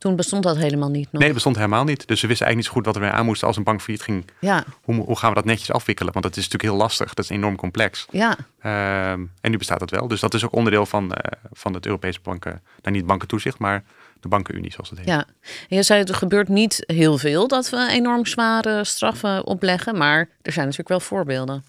Toen 0.02 0.16
bestond 0.16 0.42
dat 0.42 0.56
helemaal 0.56 0.90
niet 0.90 1.12
nog. 1.12 1.22
Nee, 1.22 1.32
bestond 1.32 1.56
helemaal 1.56 1.84
niet. 1.84 2.06
Dus 2.06 2.20
ze 2.20 2.26
wisten 2.26 2.46
eigenlijk 2.46 2.56
niet 2.56 2.66
zo 2.66 2.72
goed 2.72 2.84
wat 2.84 2.94
er 2.94 3.00
weer 3.00 3.10
aan 3.20 3.24
moest 3.26 3.42
als 3.42 3.56
een 3.56 3.62
bank 3.62 3.80
failliet 3.80 4.04
ging. 4.04 4.24
Ja, 4.40 4.64
Hoe, 4.82 4.94
hoe 4.94 5.18
gaan 5.18 5.28
we 5.28 5.34
dat 5.34 5.44
netjes 5.44 5.72
afwikkelen? 5.72 6.12
Want 6.12 6.24
dat 6.24 6.36
is 6.36 6.42
natuurlijk 6.42 6.70
heel 6.72 6.80
lastig. 6.82 7.14
Dat 7.14 7.24
is 7.24 7.30
enorm 7.30 7.56
complex. 7.56 8.06
ja, 8.10 8.36
Ehm, 8.60 9.20
en 9.40 9.50
nu 9.50 9.56
bestaat 9.56 9.78
dat 9.78 9.90
wel. 9.90 10.08
Dus 10.08 10.20
dat 10.20 10.34
is 10.34 10.44
ook 10.44 10.52
onderdeel 10.54 10.86
van, 10.86 11.12
eh, 11.12 11.38
van 11.52 11.74
het 11.74 11.86
Europese 11.86 12.18
banken, 12.22 12.62
nou 12.82 12.96
niet 12.96 13.06
bankentoezicht, 13.06 13.58
maar 13.58 13.84
de 14.20 14.28
bankenunie 14.28 14.72
zoals 14.72 14.90
het 14.90 14.98
heet. 14.98 15.08
ja. 15.08 15.24
En 15.68 15.76
je 15.76 15.82
zei, 15.82 16.02
er 16.02 16.14
gebeurt 16.14 16.48
niet 16.48 16.82
heel 16.86 17.18
veel 17.18 17.48
dat 17.48 17.70
we 17.70 17.86
enorm 17.90 18.26
zware 18.26 18.84
straffen 18.84 19.46
opleggen. 19.46 19.96
Maar 19.98 20.18
er 20.42 20.52
zijn 20.52 20.64
natuurlijk 20.64 20.88
wel 20.88 21.00
voorbeelden. 21.00 21.64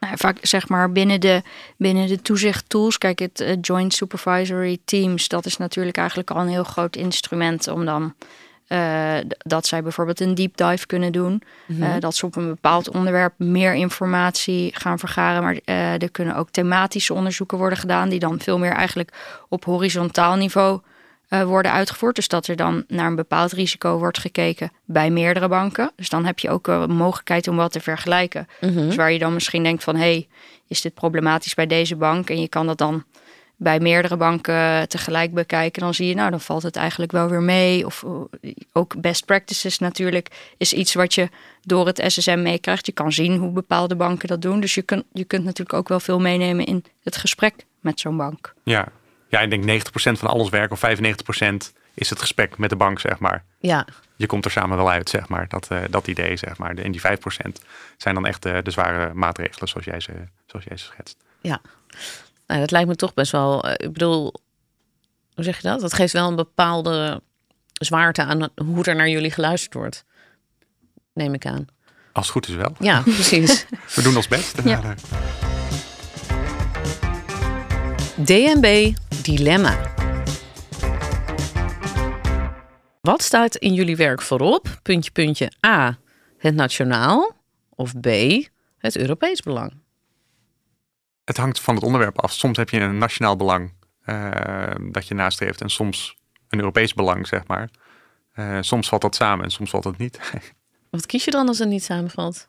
Nou, 0.00 0.16
vaak 0.16 0.38
zeg 0.42 0.68
maar 0.68 0.92
binnen 0.92 1.20
de, 1.20 1.42
binnen 1.76 2.06
de 2.06 2.22
toezichttools, 2.22 2.98
kijk, 2.98 3.18
het 3.18 3.40
eh, 3.40 3.56
Joint 3.60 3.94
Supervisory 3.94 4.78
Teams, 4.84 5.28
dat 5.28 5.46
is 5.46 5.56
natuurlijk 5.56 5.96
eigenlijk 5.96 6.30
al 6.30 6.40
een 6.40 6.48
heel 6.48 6.64
groot 6.64 6.96
instrument 6.96 7.68
om 7.68 7.84
dan 7.84 8.14
Uh, 8.72 9.16
dat 9.38 9.66
zij 9.66 9.82
bijvoorbeeld 9.82 10.20
een 10.20 10.34
deep 10.34 10.56
dive 10.56 10.86
kunnen 10.86 11.12
doen. 11.12 11.42
Mhm. 11.66 11.82
Uh, 11.82 11.94
dat 11.98 12.14
ze 12.14 12.26
op 12.26 12.36
een 12.36 12.48
bepaald 12.48 12.90
onderwerp 12.90 13.32
meer 13.36 13.74
informatie 13.74 14.70
gaan 14.74 14.98
vergaren. 14.98 15.42
Maar 15.42 15.58
uh, 15.64 16.02
er 16.02 16.10
kunnen 16.10 16.36
ook 16.36 16.50
thematische 16.50 17.14
onderzoeken 17.14 17.58
worden 17.58 17.78
gedaan, 17.78 18.08
die 18.08 18.18
dan 18.18 18.40
veel 18.40 18.58
meer 18.58 18.72
eigenlijk 18.72 19.12
op 19.48 19.64
horizontaal 19.64 20.36
niveau 20.36 20.80
worden 21.28 21.72
uitgevoerd. 21.72 22.14
Dus 22.14 22.28
dat 22.28 22.46
er 22.46 22.56
dan 22.56 22.84
naar 22.88 23.06
een 23.06 23.16
bepaald 23.16 23.52
risico 23.52 23.98
wordt 23.98 24.18
gekeken 24.18 24.72
bij 24.84 25.10
meerdere 25.10 25.48
banken. 25.48 25.90
Dus 25.96 26.08
dan 26.08 26.24
heb 26.24 26.38
je 26.38 26.50
ook 26.50 26.66
een 26.66 26.96
mogelijkheid 26.96 27.48
om 27.48 27.56
wat 27.56 27.72
te 27.72 27.80
vergelijken. 27.80 28.48
Mhm. 28.60 28.74
Dus 28.74 28.96
waar 28.96 29.12
je 29.12 29.18
dan 29.18 29.32
misschien 29.32 29.62
denkt 29.62 29.84
van 29.84 29.94
hé, 29.94 30.00
hey, 30.00 30.28
is 30.68 30.80
dit 30.80 30.94
problematisch 30.94 31.54
bij 31.54 31.66
deze 31.66 31.96
bank? 31.96 32.30
En 32.30 32.40
je 32.40 32.48
kan 32.48 32.66
dat 32.66 32.78
dan 32.78 33.04
bij 33.56 33.80
meerdere 33.80 34.16
banken 34.16 34.88
tegelijk 34.88 35.34
bekijken, 35.34 35.82
dan 35.82 35.94
zie 35.94 36.06
je, 36.06 36.14
nou, 36.14 36.30
dan 36.30 36.40
valt 36.40 36.62
het 36.62 36.76
eigenlijk 36.76 37.12
wel 37.12 37.28
weer 37.28 37.42
mee. 37.42 37.86
Of 37.86 38.04
ook 38.72 39.00
best 39.00 39.24
practices 39.24 39.78
natuurlijk 39.78 40.28
is 40.56 40.72
iets 40.72 40.94
wat 40.94 41.14
je 41.14 41.28
door 41.62 41.86
het 41.86 42.02
SSM 42.06 42.42
meekrijgt. 42.42 42.86
Je 42.86 42.92
kan 42.92 43.12
zien 43.12 43.36
hoe 43.36 43.50
bepaalde 43.50 43.96
banken 43.96 44.28
dat 44.28 44.42
doen. 44.42 44.60
Dus 44.60 44.74
je, 44.74 44.82
kunt 44.82 45.04
je 45.12 45.24
kunt 45.24 45.44
natuurlijk 45.44 45.78
ook 45.78 45.88
wel 45.88 46.00
veel 46.00 46.20
meenemen 46.20 46.66
in 46.66 46.84
het 47.02 47.16
gesprek 47.16 47.54
met 47.80 48.00
zo'n 48.00 48.16
bank. 48.16 48.54
Ja. 48.64 48.88
Ja, 49.28 49.40
ik 49.40 49.50
denk 49.50 49.84
90% 49.86 49.90
van 49.92 50.28
alles 50.28 50.48
werk 50.48 50.72
of 50.72 50.80
95% 50.86 51.74
is 51.94 52.10
het 52.10 52.20
gesprek 52.20 52.58
met 52.58 52.70
de 52.70 52.76
bank, 52.76 53.00
zeg 53.00 53.18
maar. 53.18 53.44
Ja. 53.58 53.86
Je 54.16 54.26
komt 54.26 54.44
er 54.44 54.50
samen 54.50 54.76
wel 54.76 54.90
uit, 54.90 55.08
zeg 55.08 55.28
maar. 55.28 55.48
Dat, 55.48 55.68
uh, 55.72 55.80
dat 55.90 56.06
idee, 56.06 56.36
zeg 56.36 56.58
maar. 56.58 56.74
En 56.74 56.92
die 56.92 57.00
5% 57.00 57.04
zijn 57.96 58.14
dan 58.14 58.26
echt 58.26 58.42
de, 58.42 58.60
de 58.62 58.70
zware 58.70 59.14
maatregelen 59.14 59.68
zoals 59.68 59.86
jij 59.86 60.00
ze, 60.00 60.12
zoals 60.46 60.64
jij 60.64 60.76
ze 60.76 60.84
schetst. 60.84 61.16
Ja. 61.40 61.60
Nou, 62.46 62.60
dat 62.60 62.70
lijkt 62.70 62.88
me 62.88 62.94
toch 62.94 63.14
best 63.14 63.32
wel. 63.32 63.66
Uh, 63.66 63.72
ik 63.76 63.92
bedoel, 63.92 64.34
hoe 65.34 65.44
zeg 65.44 65.56
je 65.56 65.68
dat? 65.68 65.80
Dat 65.80 65.94
geeft 65.94 66.12
wel 66.12 66.28
een 66.28 66.36
bepaalde 66.36 67.22
zwaarte 67.72 68.24
aan 68.24 68.48
hoe 68.56 68.84
er 68.84 68.96
naar 68.96 69.08
jullie 69.08 69.30
geluisterd 69.30 69.74
wordt. 69.74 70.04
Neem 71.14 71.34
ik 71.34 71.46
aan. 71.46 71.66
Als 72.12 72.26
het 72.26 72.34
goed 72.34 72.48
is 72.48 72.54
wel. 72.54 72.74
Ja, 72.78 73.00
precies. 73.20 73.66
We 73.94 74.02
doen 74.02 74.16
ons 74.16 74.28
best. 74.28 74.62
Ja. 74.64 74.94
DNB 78.24 78.94
Dilemma. 79.28 79.94
Wat 83.00 83.22
staat 83.22 83.56
in 83.56 83.74
jullie 83.74 83.96
werk 83.96 84.22
voorop? 84.22 84.78
Puntje, 84.82 85.10
puntje 85.10 85.52
A. 85.66 85.98
Het 86.38 86.54
nationaal. 86.54 87.36
Of 87.68 88.00
B. 88.00 88.06
Het 88.78 88.96
Europees 88.96 89.42
belang. 89.42 89.72
Het 91.24 91.36
hangt 91.36 91.60
van 91.60 91.74
het 91.74 91.84
onderwerp 91.84 92.20
af. 92.20 92.32
Soms 92.32 92.56
heb 92.56 92.68
je 92.68 92.80
een 92.80 92.98
nationaal 92.98 93.36
belang 93.36 93.72
uh, 94.06 94.70
dat 94.90 95.08
je 95.08 95.14
nastreeft 95.14 95.60
en 95.60 95.70
soms 95.70 96.16
een 96.48 96.58
Europees 96.58 96.94
belang, 96.94 97.26
zeg 97.26 97.46
maar. 97.46 97.70
Uh, 98.34 98.58
soms 98.60 98.88
valt 98.88 99.02
dat 99.02 99.14
samen 99.14 99.44
en 99.44 99.50
soms 99.50 99.70
valt 99.70 99.82
dat 99.82 99.98
niet. 99.98 100.20
Wat 100.90 101.06
kies 101.06 101.24
je 101.24 101.30
dan 101.30 101.48
als 101.48 101.58
het 101.58 101.68
niet 101.68 101.84
samenvalt? 101.84 102.48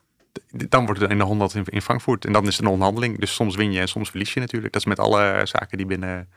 Dan 0.50 0.84
wordt 0.84 1.00
het 1.00 1.10
in 1.10 1.18
de 1.18 1.24
honderd 1.24 1.54
in, 1.54 1.64
in 1.64 1.82
Frankfurt 1.82 2.24
en 2.24 2.32
dan 2.32 2.46
is 2.46 2.56
het 2.56 2.64
een 2.64 2.72
onderhandeling. 2.72 3.18
Dus 3.18 3.34
soms 3.34 3.56
win 3.56 3.72
je 3.72 3.80
en 3.80 3.88
soms 3.88 4.10
verlies 4.10 4.34
je 4.34 4.40
natuurlijk. 4.40 4.72
Dat 4.72 4.82
is 4.82 4.88
met 4.88 4.98
alle 4.98 5.40
zaken 5.44 5.76
die 5.76 5.86
binnen 5.86 6.28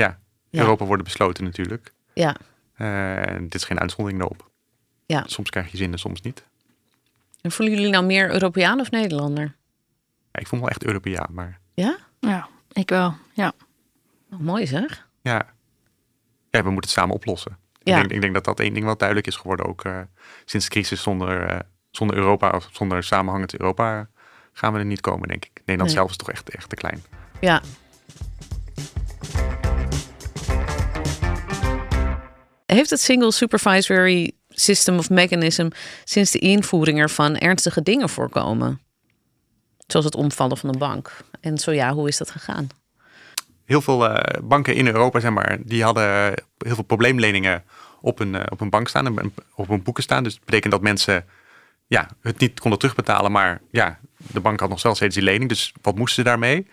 ja, 0.00 0.18
Ja. 0.50 0.60
Europa 0.60 0.84
worden 0.84 1.04
besloten 1.04 1.44
natuurlijk. 1.44 1.92
Ja, 2.14 2.36
Uh, 2.76 3.22
dit 3.40 3.54
is 3.54 3.64
geen 3.64 3.80
uitzondering 3.80 4.20
daarop. 4.20 4.50
Ja. 5.06 5.22
Soms 5.26 5.50
krijg 5.50 5.70
je 5.70 5.76
zin 5.76 5.92
en 5.92 5.98
soms 5.98 6.20
niet. 6.20 6.44
en 7.40 7.50
voelen 7.52 7.74
jullie 7.74 7.90
nou 7.90 8.04
meer 8.04 8.30
Europeaan 8.32 8.80
of 8.80 8.90
Nederlander? 8.90 9.56
Ja, 10.32 10.40
ik 10.40 10.46
voel 10.46 10.58
me 10.58 10.64
wel 10.64 10.74
echt 10.74 10.84
Europeaan, 10.84 11.28
maar 11.30 11.60
Ja? 11.74 11.96
Ja, 12.20 12.48
ik 12.72 12.88
wel. 12.88 13.14
Ja. 13.32 13.52
Oh, 14.32 14.38
mooi 14.38 14.66
zeg. 14.66 15.08
ja. 15.22 15.46
ja, 16.50 16.62
we 16.62 16.70
moeten 16.70 16.90
het 16.90 16.98
samen 17.00 17.14
oplossen. 17.14 17.58
Ja. 17.82 17.94
Ik, 17.94 18.00
denk, 18.00 18.12
ik 18.12 18.20
denk 18.20 18.34
dat 18.34 18.44
dat 18.44 18.60
één 18.60 18.72
ding 18.74 18.84
wel 18.84 18.96
duidelijk 18.96 19.26
is 19.28 19.36
geworden, 19.36 19.66
ook 19.66 19.84
uh, 19.84 20.00
sinds 20.44 20.66
de 20.66 20.72
crisis 20.72 21.02
zonder, 21.02 21.50
uh, 21.52 21.58
zonder 21.90 22.16
Europa 22.16 22.50
of 22.50 22.68
zonder 22.72 23.02
samenhangend 23.02 23.52
Europa 23.58 24.08
gaan 24.52 24.72
we 24.72 24.78
er 24.78 24.84
niet 24.84 25.00
komen, 25.00 25.28
denk 25.28 25.44
ik. 25.44 25.50
Nederland 25.54 25.82
Nee. 25.90 25.98
zelf 25.98 26.10
is 26.10 26.16
toch 26.16 26.30
echt, 26.30 26.50
echt 26.50 26.68
te 26.68 26.76
klein. 26.76 27.02
Ja. 27.40 27.62
Heeft 32.72 32.90
het 32.90 33.00
Single 33.00 33.32
Supervisory 33.32 34.32
System 34.48 34.98
of 34.98 35.10
Mechanism 35.10 35.68
sinds 36.04 36.30
de 36.30 36.38
invoering 36.38 36.98
ervan 36.98 37.36
ernstige 37.36 37.82
dingen 37.82 38.08
voorkomen? 38.08 38.80
Zoals 39.86 40.06
het 40.06 40.14
omvallen 40.14 40.56
van 40.56 40.68
een 40.68 40.78
bank. 40.78 41.16
En 41.40 41.58
zo 41.58 41.72
ja, 41.72 41.92
hoe 41.92 42.08
is 42.08 42.16
dat 42.16 42.30
gegaan? 42.30 42.68
Heel 43.64 43.80
veel 43.80 44.10
uh, 44.10 44.16
banken 44.42 44.74
in 44.74 44.86
Europa, 44.86 45.20
zeg 45.20 45.30
maar, 45.30 45.58
die 45.64 45.82
hadden 45.82 46.34
heel 46.58 46.74
veel 46.74 46.84
probleemleningen 46.84 47.64
op 48.00 48.20
een, 48.20 48.34
uh, 48.34 48.42
op 48.48 48.60
een 48.60 48.70
bank 48.70 48.88
staan, 48.88 49.18
en 49.18 49.34
op 49.54 49.68
hun 49.68 49.82
boeken 49.82 50.02
staan. 50.02 50.22
Dus 50.22 50.34
dat 50.34 50.44
betekent 50.44 50.72
dat 50.72 50.82
mensen 50.82 51.24
ja, 51.86 52.08
het 52.20 52.38
niet 52.38 52.60
konden 52.60 52.78
terugbetalen, 52.78 53.32
maar 53.32 53.60
ja, 53.70 53.98
de 54.16 54.40
bank 54.40 54.60
had 54.60 54.68
nog 54.68 54.96
steeds 54.96 55.14
die 55.14 55.24
lening. 55.24 55.48
Dus 55.48 55.72
wat 55.82 55.96
moesten 55.96 56.22
ze 56.22 56.28
daarmee? 56.28 56.66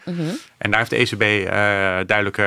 En 0.58 0.72
daar 0.72 0.80
heeft 0.80 0.90
de 0.90 0.96
ECB 0.96 1.22
uh, 1.22 1.48
duidelijk 2.08 2.38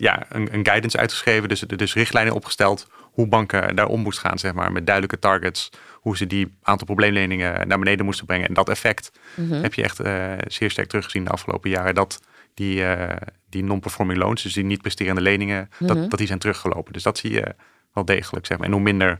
ja, 0.00 0.26
een, 0.28 0.54
een, 0.54 0.66
guidance 0.66 0.98
uitgeschreven, 0.98 1.48
dus, 1.48 1.60
dus 1.60 1.94
richtlijnen 1.94 2.34
opgesteld 2.34 2.88
hoe 3.00 3.26
banken 3.26 3.76
daar 3.76 3.86
om 3.86 4.00
moesten 4.00 4.28
gaan, 4.28 4.38
zeg 4.38 4.52
maar, 4.52 4.72
met 4.72 4.86
duidelijke 4.86 5.18
targets, 5.18 5.70
hoe 5.92 6.16
ze 6.16 6.26
die 6.26 6.56
aantal 6.62 6.86
probleemleningen 6.86 7.68
naar 7.68 7.78
beneden 7.78 8.04
moesten 8.04 8.26
brengen. 8.26 8.48
En 8.48 8.54
dat 8.54 8.68
effect 8.68 9.10
Mhm. 9.34 9.62
heb 9.62 9.74
je 9.74 9.82
echt 9.82 10.00
uh, 10.00 10.32
zeer 10.46 10.70
sterk 10.70 10.88
teruggezien 10.88 11.24
de 11.24 11.30
afgelopen 11.30 11.70
jaren, 11.70 11.94
dat 11.94 12.20
die, 12.54 12.80
uh, 12.80 13.08
die 13.50 13.64
non-performing 13.64 14.18
loans, 14.18 14.42
dus 14.42 14.52
die 14.52 14.64
niet 14.64 14.82
presterende 14.82 15.20
leningen, 15.20 15.68
Mhm. 15.78 15.86
dat, 15.86 16.10
dat 16.10 16.18
die 16.18 16.26
zijn 16.26 16.38
teruggelopen. 16.38 16.92
Dus 16.92 17.02
dat 17.02 17.18
zie 17.18 17.32
je 17.32 17.54
wel 17.92 18.04
degelijk, 18.04 18.46
zeg 18.46 18.58
maar. 18.58 18.66
En 18.66 18.72
hoe 18.72 18.82
minder 18.82 19.18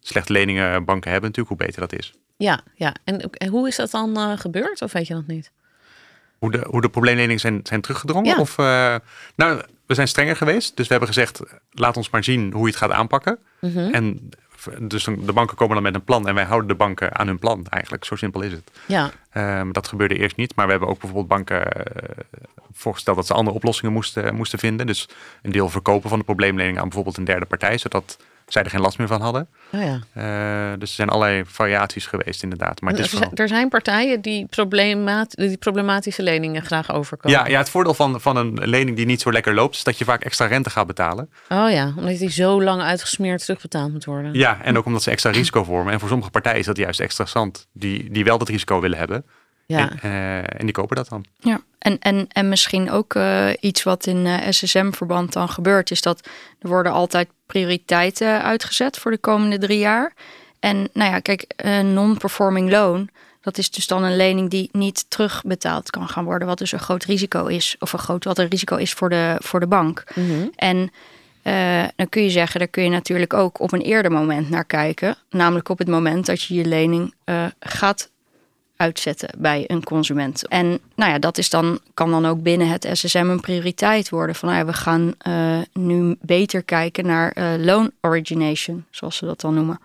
slechte 0.00 0.32
leningen 0.32 0.84
banken 0.84 1.10
hebben 1.10 1.30
natuurlijk, 1.30 1.58
hoe 1.58 1.66
beter 1.66 1.88
dat 1.88 1.98
is. 1.98 2.14
Ja, 2.36 2.60
ja. 2.74 2.94
En, 3.04 3.20
en 3.30 3.48
hoe 3.48 3.68
is 3.68 3.76
dat 3.76 3.90
dan 3.90 4.18
uh, 4.18 4.32
gebeurd, 4.38 4.82
of 4.82 4.92
weet 4.92 5.06
je 5.06 5.14
dat 5.14 5.26
niet? 5.26 5.52
Hoe 6.38 6.50
de, 6.50 6.66
hoe 6.68 6.80
de 6.80 6.88
probleemleningen 6.90 7.40
zijn, 7.40 7.60
zijn 7.62 7.80
teruggedrongen? 7.80 8.34
Ja. 8.34 8.40
Of, 8.40 8.56
nou, 9.36 9.62
we 9.88 9.94
zijn 9.94 10.08
strenger 10.08 10.36
geweest. 10.36 10.76
Dus 10.76 10.86
we 10.86 10.94
hebben 10.94 11.14
gezegd, 11.14 11.40
laat 11.70 11.96
ons 11.96 12.10
maar 12.10 12.24
zien 12.24 12.52
hoe 12.52 12.62
je 12.62 12.68
het 12.68 12.76
gaat 12.76 12.90
aanpakken. 12.90 13.38
Mhm. 13.60 13.94
En 13.94 14.30
dus 14.78 15.04
de 15.04 15.32
banken 15.32 15.56
komen 15.56 15.74
dan 15.74 15.82
met 15.82 15.94
een 15.94 16.04
plan 16.04 16.28
en 16.28 16.34
wij 16.34 16.44
houden 16.44 16.68
de 16.68 16.74
banken 16.74 17.18
aan 17.18 17.26
hun 17.26 17.38
plan 17.38 17.66
eigenlijk. 17.66 18.04
Zo 18.04 18.16
simpel 18.16 18.40
is 18.40 18.52
het. 18.52 18.70
Ja, 18.86 19.10
Um, 19.36 19.72
dat 19.72 19.88
gebeurde 19.88 20.18
eerst 20.18 20.36
niet, 20.36 20.54
maar 20.54 20.64
we 20.64 20.70
hebben 20.70 20.88
ook 20.88 20.98
bijvoorbeeld 20.98 21.28
banken 21.28 21.66
uh, 21.76 22.24
voorgesteld 22.72 23.16
dat 23.16 23.26
ze 23.26 23.34
andere 23.34 23.56
oplossingen 23.56 23.92
moesten, 23.92 24.34
moesten 24.34 24.58
vinden. 24.58 24.86
Dus 24.86 25.08
een 25.42 25.52
deel 25.52 25.68
verkopen 25.68 26.08
van 26.08 26.18
de 26.18 26.24
probleemlening 26.24 26.76
aan 26.78 26.84
bijvoorbeeld 26.84 27.16
een 27.16 27.24
derde 27.24 27.46
partij, 27.46 27.78
zodat 27.78 28.18
zij 28.48 28.62
er 28.62 28.70
geen 28.70 28.80
last 28.80 28.98
meer 28.98 29.06
van 29.06 29.20
hadden. 29.20 29.48
oh 29.72 29.80
ja. 29.80 30.00
Uh, 30.72 30.78
dus 30.78 30.88
er 30.88 30.94
zijn 30.94 31.08
allerlei 31.08 31.42
variaties 31.46 32.06
geweest 32.06 32.42
inderdaad. 32.42 32.80
Maar 32.80 32.90
het 32.90 33.00
is 33.00 33.04
er, 33.04 33.10
vooral... 33.10 33.30
zijn, 33.34 33.48
er 33.48 33.54
zijn 33.56 33.68
partijen 33.68 34.20
die, 34.20 34.46
problemat 34.46 35.30
die 35.30 35.56
problematische 35.56 36.22
leningen 36.22 36.62
graag 36.62 36.92
overkomen. 36.92 37.38
Ja, 37.38 37.46
ja, 37.46 37.58
het 37.58 37.70
voordeel 37.70 37.94
van, 37.94 38.20
van 38.20 38.36
een 38.36 38.68
lening 38.68 38.96
die 38.96 39.06
niet 39.06 39.20
zo 39.20 39.32
lekker 39.32 39.54
loopt, 39.54 39.76
is 39.76 39.84
dat 39.84 39.98
je 39.98 40.04
vaak 40.04 40.24
extra 40.24 40.46
rente 40.46 40.70
gaat 40.70 40.86
betalen. 40.86 41.30
Oh 41.48 41.70
ja, 41.70 41.92
omdat 41.96 42.18
die 42.18 42.30
zo 42.30 42.62
lang 42.62 42.82
uitgesmeerd 42.82 43.44
terugbetaald 43.44 43.92
moet 43.92 44.04
worden. 44.04 44.34
Ja, 44.34 44.62
en 44.62 44.78
ook 44.78 44.84
omdat 44.84 45.02
ze 45.02 45.10
extra 45.10 45.30
risico 45.30 45.64
vormen. 45.64 45.92
En 45.92 46.00
voor 46.00 46.08
sommige 46.08 46.30
partijen 46.30 46.58
is 46.58 46.66
dat 46.66 46.76
juist 46.76 47.00
extra 47.00 47.18
interessant, 47.18 47.66
die, 47.72 48.10
die 48.10 48.24
wel 48.24 48.38
dat 48.38 48.48
risico 48.48 48.80
willen 48.80 48.98
hebben. 48.98 49.24
Ja. 49.76 49.90
En, 49.90 50.10
uh, 50.10 50.36
en 50.38 50.64
die 50.64 50.72
kopen 50.72 50.96
dat 50.96 51.08
dan. 51.08 51.24
Ja, 51.36 51.60
en, 51.78 51.98
en, 51.98 52.26
en 52.28 52.48
misschien 52.48 52.90
ook 52.90 53.14
uh, 53.14 53.48
iets 53.60 53.82
wat 53.82 54.06
in 54.06 54.16
uh, 54.16 54.36
SSM-verband 54.50 55.32
dan 55.32 55.48
gebeurt, 55.48 55.90
is 55.90 56.02
dat 56.02 56.28
er 56.58 56.68
worden 56.68 56.92
altijd 56.92 57.28
prioriteiten 57.46 58.42
uitgezet 58.42 58.98
voor 58.98 59.10
de 59.10 59.18
komende 59.18 59.58
drie 59.58 59.78
jaar. 59.78 60.12
En 60.60 60.88
nou 60.92 61.10
ja, 61.10 61.20
kijk, 61.20 61.44
een 61.56 61.94
non-performing 61.94 62.70
loan, 62.70 63.08
dat 63.40 63.58
is 63.58 63.70
dus 63.70 63.86
dan 63.86 64.04
een 64.04 64.16
lening 64.16 64.50
die 64.50 64.68
niet 64.72 65.04
terugbetaald 65.08 65.90
kan 65.90 66.08
gaan 66.08 66.24
worden, 66.24 66.48
wat 66.48 66.58
dus 66.58 66.72
een 66.72 66.78
groot 66.78 67.04
risico 67.04 67.46
is, 67.46 67.76
of 67.78 67.92
een 67.92 67.98
groot 67.98 68.24
wat 68.24 68.38
een 68.38 68.48
risico 68.48 68.76
is 68.76 68.92
voor 68.92 69.08
de, 69.08 69.36
voor 69.38 69.60
de 69.60 69.66
bank. 69.66 70.04
Mm 70.14 70.28
-hmm. 70.28 70.52
En 70.56 70.76
uh, 71.42 71.84
dan 71.96 72.08
kun 72.08 72.22
je 72.22 72.30
zeggen, 72.30 72.58
daar 72.58 72.68
kun 72.68 72.82
je 72.82 72.90
natuurlijk 72.90 73.32
ook 73.32 73.60
op 73.60 73.72
een 73.72 73.80
eerder 73.80 74.12
moment 74.12 74.50
naar 74.50 74.64
kijken, 74.64 75.16
namelijk 75.30 75.68
op 75.68 75.78
het 75.78 75.88
moment 75.88 76.26
dat 76.26 76.42
je 76.42 76.54
je 76.54 76.64
lening 76.64 77.14
uh, 77.24 77.44
gaat 77.60 78.10
uitzetten 78.78 79.28
bij 79.38 79.64
een 79.66 79.84
consument. 79.84 80.48
En 80.48 80.80
nou 80.94 81.10
ja, 81.10 81.18
dat 81.18 81.38
is 81.38 81.50
dan, 81.50 81.80
kan 81.94 82.10
dan 82.10 82.26
ook 82.26 82.42
binnen 82.42 82.68
het 82.68 82.88
SSM 82.92 83.16
een 83.16 83.40
prioriteit 83.40 84.08
worden. 84.08 84.34
Van 84.34 84.48
nou 84.48 84.60
ja, 84.60 84.66
we 84.66 84.72
gaan 84.72 85.14
uh, 85.26 85.58
nu 85.72 86.16
beter 86.20 86.62
kijken 86.62 87.06
naar 87.06 87.32
uh, 87.34 87.64
loan 87.64 87.90
origination, 88.00 88.84
zoals 88.90 89.16
ze 89.16 89.24
dat 89.24 89.40
dan 89.40 89.54
noemen. 89.54 89.80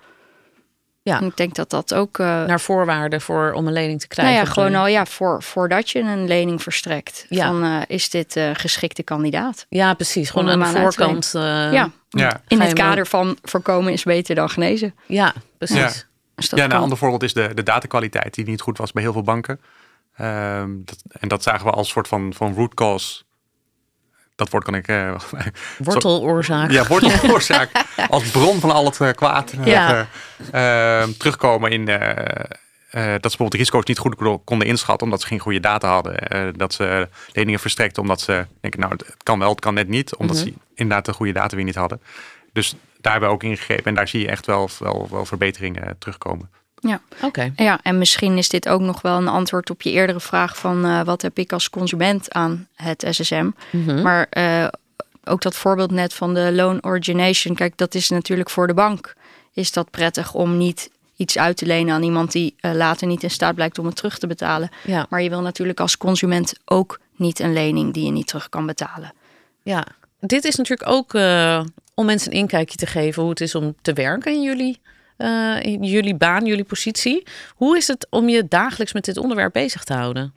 Ja. 1.02 1.20
En 1.20 1.26
ik 1.26 1.38
denk 1.38 1.56
dat 1.56 1.70
dat 1.70 1.94
ook... 1.94 2.18
Uh, 2.18 2.44
naar 2.46 2.60
voorwaarden 2.60 3.22
voor, 3.22 3.52
om 3.52 3.68
een 3.68 3.74
lening 3.74 4.00
te 4.00 4.08
krijgen. 4.08 4.34
Nou 4.34 4.46
ja, 4.46 4.54
gewoon 4.54 4.76
al 4.76 4.88
ja, 4.88 5.06
voor, 5.06 5.44
voordat 5.44 5.90
je 5.90 6.00
een 6.00 6.28
lening 6.28 6.62
verstrekt. 6.62 7.26
Ja. 7.30 7.48
Van, 7.48 7.84
is 7.88 8.10
dit 8.10 8.40
geschikte 8.54 9.04
kandidaat? 9.04 9.66
Ja, 9.70 9.94
precies. 9.94 10.30
Gewoon 10.30 10.50
aan 10.50 10.74
de 10.74 10.80
voorkant. 10.80 11.30
ja. 11.34 11.92
ja. 12.10 12.42
In 12.48 12.62
het 12.62 12.74
kader 12.74 13.08
van 13.08 13.38
voorkomen 13.42 13.94
is 13.94 14.04
beter 14.04 14.36
dan 14.36 14.50
genezen. 14.50 14.96
Ja, 15.06 15.34
precies. 15.58 15.78
Ja. 15.78 16.12
Dus 16.36 16.50
ja, 16.50 16.63
een 16.63 16.69
kan. 16.69 16.82
ander 16.82 16.98
voorbeeld 16.98 17.24
is 17.24 17.34
de, 17.34 17.54
de 17.54 17.63
datakwaliteit 17.63 18.34
die 18.34 18.46
niet 18.46 18.62
goed 18.62 18.78
was 18.78 18.91
bij 18.91 19.04
heel 19.04 19.13
veel 19.13 19.22
banken. 19.22 19.62
Um, 20.22 20.82
dat, 20.86 21.04
en 21.10 21.28
dat 21.28 21.43
zagen 21.43 21.65
we 21.65 21.72
als 21.72 21.89
soort 21.89 22.08
van, 22.08 22.34
van 22.34 22.54
root 22.54 22.74
cause 22.74 23.24
dat 24.36 24.50
woord 24.50 24.63
kan 24.63 24.76
ik... 24.76 24.88
Uh, 24.93 25.15
worteloorzaak. 25.78 26.72
Ja, 26.72 26.88
worteloorzaak. 26.88 27.69
als 28.10 28.30
bron 28.30 28.60
van 28.60 28.72
al 28.72 28.86
het 28.86 29.15
kwaad 29.15 29.54
ja. 29.63 30.08
terugkomen 31.17 31.72
in... 31.72 31.86
dat 31.86 31.98
ze 32.02 33.19
bijvoorbeeld 33.19 33.52
de 33.52 33.58
risico's 33.58 33.86
niet 33.86 33.98
goed 33.98 34.43
konden 34.43 34.67
inschatten, 34.67 35.06
omdat 35.06 35.22
ze 35.22 35.28
geen 35.28 35.39
goede 35.39 35.60
data 35.60 35.89
hadden. 35.89 36.54
dat 36.58 36.74
ze 36.74 37.10
leningen 37.32 37.60
verstrekten 37.60 38.02
omdat 38.02 38.22
ze 38.22 38.46
denken, 38.62 38.80
nou, 38.80 38.91
het 38.91 39.24
kan 39.24 39.39
wel, 39.39 39.50
het 39.50 39.60
kan 39.60 39.74
net 39.74 39.88
niet, 39.88 40.15
omdat 40.15 40.36
mhm. 40.36 40.46
ze 40.46 40.54
inderdaad 40.76 41.06
de 41.06 41.13
goede 41.13 41.34
data 41.34 41.56
weer 41.56 41.65
niet 41.65 41.76
hadden. 41.76 42.02
Dus 42.54 42.76
daar 43.04 43.12
hebben 43.12 43.30
we 43.30 43.36
ook 43.36 43.44
ingegrepen 43.44 43.86
en 43.86 43.96
daar 43.96 44.08
zie 44.08 44.20
je 44.20 44.28
echt 44.28 44.46
wel, 44.46 44.70
wel, 44.80 45.08
wel 45.12 45.26
verbeteringen 45.26 45.96
terugkomen. 46.00 46.50
Ja, 46.80 47.02
oké. 47.22 47.54
Ja, 47.56 47.80
en 47.84 47.98
misschien 47.98 48.38
is 48.38 48.50
dit 48.50 48.70
ook 48.70 48.82
nog 48.82 49.02
wel 49.02 49.18
een 49.18 49.28
antwoord 49.28 49.70
op 49.70 49.82
je 49.82 49.92
eerdere 49.92 50.20
vraag 50.20 50.58
van 50.58 50.86
uh, 50.86 51.02
wat 51.02 51.22
heb 51.22 51.38
ik 51.38 51.54
als 51.54 51.70
consument 51.70 52.34
aan 52.34 52.68
het 52.76 53.06
SSM. 53.10 53.50
Mhm. 53.70 54.02
Maar 54.02 54.28
uh, 54.38 54.68
ook 55.24 55.42
dat 55.42 55.56
voorbeeld 55.56 55.92
net 55.92 56.13
van 56.13 56.34
de 56.34 56.52
loan 56.54 56.84
origination, 56.84 57.56
kijk, 57.56 57.78
dat 57.78 57.96
is 57.96 58.10
natuurlijk 58.10 58.50
voor 58.50 58.68
de 58.68 58.74
bank. 58.74 59.13
Is 59.54 59.72
dat 59.72 59.89
prettig 59.89 60.34
om 60.34 60.58
niet 60.58 60.89
iets 61.16 61.38
uit 61.38 61.58
te 61.58 61.66
lenen 61.66 61.94
aan 61.94 62.04
iemand 62.04 62.32
die 62.32 62.56
uh, 62.62 62.74
later 62.74 63.08
niet 63.08 63.24
in 63.24 63.32
staat 63.32 63.56
blijkt 63.56 63.80
om 63.80 63.86
het 63.86 63.96
terug 63.96 64.18
te 64.18 64.28
betalen. 64.28 64.70
Ja. 64.84 65.06
Maar 65.10 65.22
je 65.22 65.30
wil 65.30 65.42
natuurlijk 65.42 65.80
als 65.80 65.98
consument 65.98 66.54
ook 66.66 67.00
niet 67.16 67.39
een 67.39 67.54
lening 67.54 67.94
die 67.94 68.06
je 68.06 68.12
niet 68.12 68.28
terug 68.28 68.50
kan 68.50 68.66
betalen. 68.66 69.13
Ja, 69.62 69.86
dit 70.20 70.44
is 70.44 70.56
natuurlijk 70.56 70.89
ook 70.89 71.13
om 71.96 72.06
mensen 72.06 72.32
een 72.32 72.38
inkijkje 72.38 72.78
te 72.78 72.86
geven 72.86 73.22
hoe 73.22 73.32
het 73.32 73.42
is 73.42 73.56
om 73.56 73.76
te 73.82 73.94
werken 73.94 74.34
in 74.34 74.42
jullie 74.42 74.82
uh, 75.18 75.64
jullie 75.82 76.16
baan, 76.16 76.46
jullie 76.46 76.64
positie. 76.64 77.24
Hoe 77.56 77.78
is 77.78 77.88
het 77.88 78.08
om 78.10 78.30
je 78.30 78.48
dagelijks 78.48 78.94
met 78.94 79.06
dit 79.06 79.18
onderwerp 79.18 79.54
bezig 79.54 79.84
te 79.84 79.94
houden? 79.94 80.34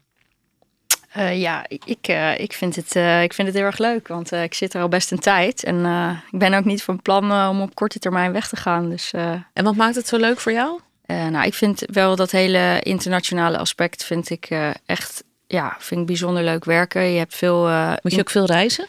Uh, 1.16 1.40
ja, 1.40 1.64
ik, 1.68 2.08
uh, 2.08 2.38
ik, 2.38 2.52
vind 2.52 2.76
het, 2.76 2.94
ik 3.22 3.32
vind 3.32 3.48
het 3.48 3.56
heel 3.56 3.66
erg 3.66 3.78
leuk, 3.78 4.08
want 4.08 4.32
ik 4.32 4.54
zit 4.54 4.74
er 4.74 4.80
al 4.80 4.88
best 4.88 5.10
een 5.10 5.18
tijd. 5.18 5.64
En 5.64 5.84
ik 6.30 6.38
ben 6.38 6.54
ook 6.54 6.64
niet 6.64 6.82
van 6.82 7.02
plan 7.02 7.48
om 7.48 7.60
op 7.60 7.74
korte 7.74 7.98
termijn 7.98 8.32
weg 8.32 8.48
te 8.48 8.56
gaan. 8.56 8.90
Dus, 8.90 9.12
en 9.52 9.64
wat 9.64 9.76
maakt 9.76 9.94
het 9.94 10.08
zo 10.08 10.16
leuk 10.16 10.40
voor 10.40 10.52
jou? 10.52 10.80
nou, 11.06 11.46
ik 11.46 11.54
vind 11.54 11.82
wel 11.92 12.16
dat 12.16 12.30
hele 12.30 12.80
internationale 12.82 13.58
aspect 13.58 14.04
vind 14.04 14.30
ik 14.30 14.48
echt 14.86 15.24
ja, 15.46 15.76
vind 15.78 16.00
ik 16.00 16.06
bijzonder 16.06 16.42
leuk 16.42 16.64
werken. 16.64 17.02
Je 17.02 17.18
hebt 17.18 17.34
veel. 17.34 17.68
Moet 18.02 18.14
je 18.14 18.20
ook 18.20 18.30
veel 18.30 18.46
reizen? 18.46 18.86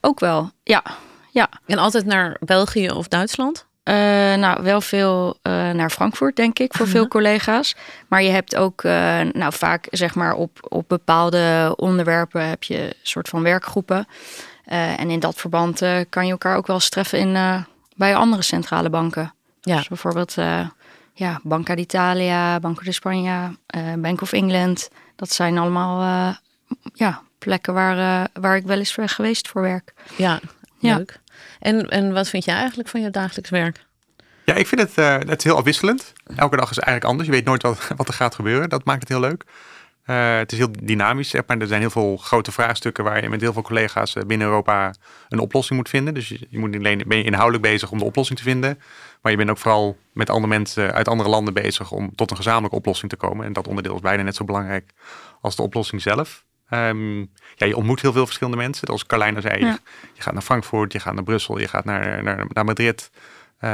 ook 0.00 0.20
wel, 0.20 0.50
ja. 0.62 0.82
Ja. 1.34 1.48
En 1.66 1.78
altijd 1.78 2.04
naar 2.04 2.36
België 2.40 2.90
of 2.90 3.08
Duitsland? 3.08 3.66
Uh, 3.84 3.94
nou, 4.34 4.62
wel 4.62 4.80
veel 4.80 5.38
uh, 5.42 5.70
naar 5.70 5.90
Frankfurt, 5.90 6.36
denk 6.36 6.58
ik, 6.58 6.74
voor 6.74 6.88
veel 6.88 7.08
collega's. 7.08 7.76
Maar 8.08 8.22
je 8.22 8.30
hebt 8.30 8.56
ook, 8.56 8.82
uh, 8.82 8.92
nou, 9.20 9.52
vaak 9.52 9.86
zeg 9.90 10.14
maar 10.14 10.34
op, 10.34 10.66
op 10.68 10.88
bepaalde 10.88 11.72
onderwerpen 11.76 12.48
heb 12.48 12.62
je 12.62 12.78
een 12.78 12.94
soort 13.02 13.28
van 13.28 13.42
werkgroepen. 13.42 14.06
en 14.64 15.10
in 15.10 15.20
dat 15.20 15.34
verband 15.34 15.82
kan 16.08 16.26
je 16.26 16.30
elkaar 16.30 16.56
ook 16.56 16.66
wel 16.66 16.76
eens 16.76 16.88
treffen 16.88 17.18
in, 17.18 17.64
bij 17.96 18.16
andere 18.16 18.42
centrale 18.42 18.90
banken. 18.90 19.34
Ja. 19.60 19.76
Dus 19.76 19.88
bijvoorbeeld 19.88 20.34
ja, 21.12 21.40
Banca 21.42 21.74
d'Italia, 21.74 22.60
Banco 22.60 22.82
de 22.82 22.92
Spanje, 22.92 23.56
Bank 23.98 24.20
of 24.20 24.32
England. 24.32 24.88
Dat 25.16 25.32
zijn 25.32 25.58
allemaal 25.58 26.34
ja, 26.92 27.22
plekken 27.38 27.74
waar, 27.74 28.28
waar 28.32 28.56
ik 28.56 28.66
wel 28.66 28.78
eens 28.78 28.94
ben 28.94 29.08
geweest 29.08 29.48
voor 29.48 29.62
werk. 29.62 29.94
Ja, 30.16 30.40
leuk. 30.80 31.22
En, 31.64 31.88
en 31.88 32.12
wat 32.12 32.28
vind 32.28 32.44
jij 32.44 32.54
eigenlijk 32.54 32.88
van 32.88 33.00
je 33.00 33.10
dagelijks 33.10 33.50
werk? 33.50 33.84
Ja, 34.44 34.54
ik 34.54 34.66
vind 34.66 34.80
het, 34.80 34.98
uh, 34.98 35.18
het 35.28 35.42
heel 35.42 35.56
afwisselend. 35.56 36.12
Elke 36.36 36.56
dag 36.56 36.70
is 36.70 36.78
eigenlijk 36.78 37.04
anders. 37.06 37.28
Je 37.28 37.34
weet 37.34 37.44
nooit 37.44 37.62
wat, 37.62 37.88
wat 37.96 38.08
er 38.08 38.14
gaat 38.14 38.34
gebeuren. 38.34 38.68
Dat 38.68 38.84
maakt 38.84 39.00
het 39.00 39.08
heel 39.08 39.20
leuk. 39.20 39.44
Uh, 40.06 40.36
het 40.36 40.52
is 40.52 40.58
heel 40.58 40.72
dynamisch, 40.82 41.32
maar. 41.46 41.58
Er 41.58 41.66
zijn 41.66 41.80
heel 41.80 41.90
veel 41.90 42.16
grote 42.16 42.52
vraagstukken 42.52 43.04
waar 43.04 43.22
je 43.22 43.28
met 43.28 43.40
heel 43.40 43.52
veel 43.52 43.62
collega's 43.62 44.14
eh, 44.14 44.22
binnen 44.22 44.46
Europa 44.46 44.94
een 45.28 45.38
oplossing 45.38 45.78
moet 45.78 45.88
vinden. 45.88 46.14
Dus 46.14 46.28
je, 46.28 46.46
je 46.50 46.58
moet 46.58 46.76
alleen, 46.76 47.02
ben 47.06 47.18
je 47.18 47.24
inhoudelijk 47.24 47.62
bezig 47.62 47.90
om 47.90 47.98
de 47.98 48.04
oplossing 48.04 48.38
te 48.38 48.44
vinden. 48.44 48.78
Maar 49.22 49.32
je 49.32 49.38
bent 49.38 49.50
ook 49.50 49.58
vooral 49.58 49.96
met 50.12 50.30
andere 50.30 50.48
mensen 50.48 50.92
uit 50.92 51.08
andere 51.08 51.28
landen 51.28 51.54
bezig 51.54 51.90
om 51.90 52.14
tot 52.14 52.30
een 52.30 52.36
gezamenlijke 52.36 52.76
oplossing 52.76 53.10
te 53.10 53.16
komen. 53.16 53.46
En 53.46 53.52
dat 53.52 53.68
onderdeel 53.68 53.94
is 53.94 54.00
bijna 54.00 54.22
net 54.22 54.36
zo 54.36 54.44
belangrijk 54.44 54.90
als 55.40 55.56
de 55.56 55.62
oplossing 55.62 56.02
zelf. 56.02 56.44
Um, 56.70 57.30
ja, 57.54 57.66
je 57.66 57.76
ontmoet 57.76 58.00
heel 58.00 58.12
veel 58.12 58.24
verschillende 58.24 58.58
mensen. 58.58 58.88
Als 58.88 59.06
Carlijna 59.06 59.40
zei, 59.40 59.64
je 60.12 60.22
gaat 60.22 60.32
naar 60.32 60.42
Frankfurt, 60.42 60.92
je 60.92 61.00
gaat 61.00 61.14
naar 61.14 61.24
Brussel, 61.24 61.58
je 61.58 61.68
gaat 61.68 61.84
naar, 61.84 62.22
naar, 62.22 62.46
naar 62.48 62.64
Madrid. 62.64 63.10
Uh, 63.60 63.70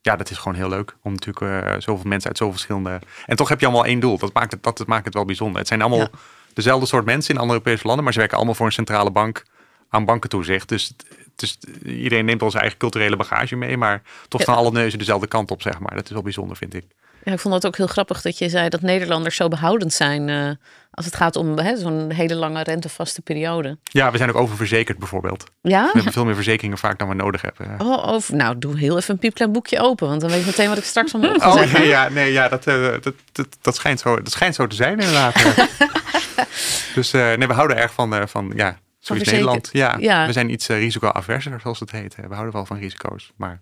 ja, 0.00 0.16
dat 0.16 0.30
is 0.30 0.36
gewoon 0.36 0.54
heel 0.54 0.68
leuk. 0.68 0.96
Om 1.02 1.12
natuurlijk 1.12 1.66
uh, 1.66 1.74
zoveel 1.78 2.08
mensen 2.08 2.28
uit 2.28 2.38
zoveel 2.38 2.54
verschillende... 2.54 3.00
En 3.26 3.36
toch 3.36 3.48
heb 3.48 3.60
je 3.60 3.66
allemaal 3.66 3.84
één 3.84 4.00
doel. 4.00 4.18
Dat 4.18 4.32
maakt 4.32 4.52
het, 4.52 4.62
dat, 4.62 4.86
maakt 4.86 5.04
het 5.04 5.14
wel 5.14 5.24
bijzonder. 5.24 5.58
Het 5.58 5.68
zijn 5.68 5.82
allemaal 5.82 6.08
dezelfde 6.52 6.86
soort 6.86 7.04
mensen 7.04 7.34
in 7.34 7.40
andere 7.40 7.58
Europese 7.58 7.86
landen. 7.86 8.04
Maar 8.04 8.12
ze 8.12 8.18
werken 8.18 8.36
allemaal 8.36 8.54
voor 8.54 8.66
een 8.66 8.72
centrale 8.72 9.10
bank 9.10 9.42
aan 9.88 10.04
bankentoezicht. 10.04 10.68
Dus, 10.68 10.94
dus 11.36 11.58
iedereen 11.84 12.24
neemt 12.24 12.42
al 12.42 12.50
zijn 12.50 12.62
eigen 12.62 12.80
culturele 12.80 13.16
bagage 13.16 13.56
mee. 13.56 13.76
Maar 13.76 14.02
toch 14.28 14.40
staan 14.40 14.56
alle 14.56 14.72
neuzen 14.72 14.98
dezelfde 14.98 15.26
kant 15.26 15.50
op, 15.50 15.62
zeg 15.62 15.78
maar. 15.78 15.94
Dat 15.94 16.04
is 16.04 16.10
wel 16.10 16.22
bijzonder, 16.22 16.56
vind 16.56 16.74
ik. 16.74 16.84
Ja, 17.24 17.32
ik 17.32 17.38
vond 17.38 17.54
het 17.54 17.66
ook 17.66 17.76
heel 17.76 17.86
grappig 17.86 18.22
dat 18.22 18.38
je 18.38 18.48
zei 18.48 18.68
dat 18.68 18.80
Nederlanders 18.80 19.36
zo 19.36 19.48
behoudend 19.48 19.92
zijn 19.92 20.28
uh, 20.28 20.50
als 20.90 21.04
het 21.04 21.16
gaat 21.16 21.36
om 21.36 21.58
zo'n 21.76 22.10
hele 22.10 22.34
lange 22.34 22.62
rentevaste 22.62 23.22
periode. 23.22 23.78
Ja, 23.82 24.10
we 24.10 24.16
zijn 24.16 24.28
ook 24.28 24.36
oververzekerd 24.36 24.98
bijvoorbeeld. 24.98 25.44
Ja? 25.60 25.84
We 25.84 25.90
hebben 25.92 26.12
veel 26.12 26.24
meer 26.24 26.34
verzekeringen 26.34 26.78
vaak 26.78 26.98
dan 26.98 27.08
we 27.08 27.14
nodig 27.14 27.42
hebben. 27.42 27.80
Oh, 27.80 28.08
over, 28.08 28.36
nou, 28.36 28.58
doe 28.58 28.78
heel 28.78 28.96
even 28.96 29.14
een 29.14 29.20
piepklein 29.20 29.52
boekje 29.52 29.80
open, 29.80 30.08
want 30.08 30.20
dan 30.20 30.30
weet 30.30 30.40
ik 30.40 30.46
meteen 30.46 30.68
wat 30.68 30.78
ik 30.78 30.84
straks 30.84 31.14
aan 31.14 31.20
moet 31.20 31.44
Oh 31.44 31.72
nee, 31.72 31.86
ja, 31.86 32.08
nee, 32.08 32.32
ja 32.32 32.48
dat, 32.48 32.66
uh, 32.66 32.90
dat, 33.00 33.14
dat, 33.32 33.46
dat, 33.60 33.74
schijnt 33.74 34.00
zo, 34.00 34.16
dat 34.16 34.32
schijnt 34.32 34.54
zo 34.54 34.66
te 34.66 34.76
zijn 34.76 34.98
inderdaad. 34.98 35.34
dus 36.94 37.14
uh, 37.14 37.34
nee, 37.34 37.46
we 37.46 37.54
houden 37.54 37.76
erg 37.76 37.92
van, 37.92 38.28
van 38.28 38.52
ja, 38.56 38.78
zo 38.98 39.14
is 39.14 39.22
Nederland. 39.22 39.68
Ja, 39.72 39.96
ja, 39.98 40.26
we 40.26 40.32
zijn 40.32 40.50
iets 40.50 40.66
risicoaverser, 40.66 41.60
zoals 41.60 41.80
het 41.80 41.90
heet. 41.90 42.14
We 42.14 42.34
houden 42.34 42.52
wel 42.52 42.66
van 42.66 42.78
risico's, 42.78 43.32
maar... 43.36 43.60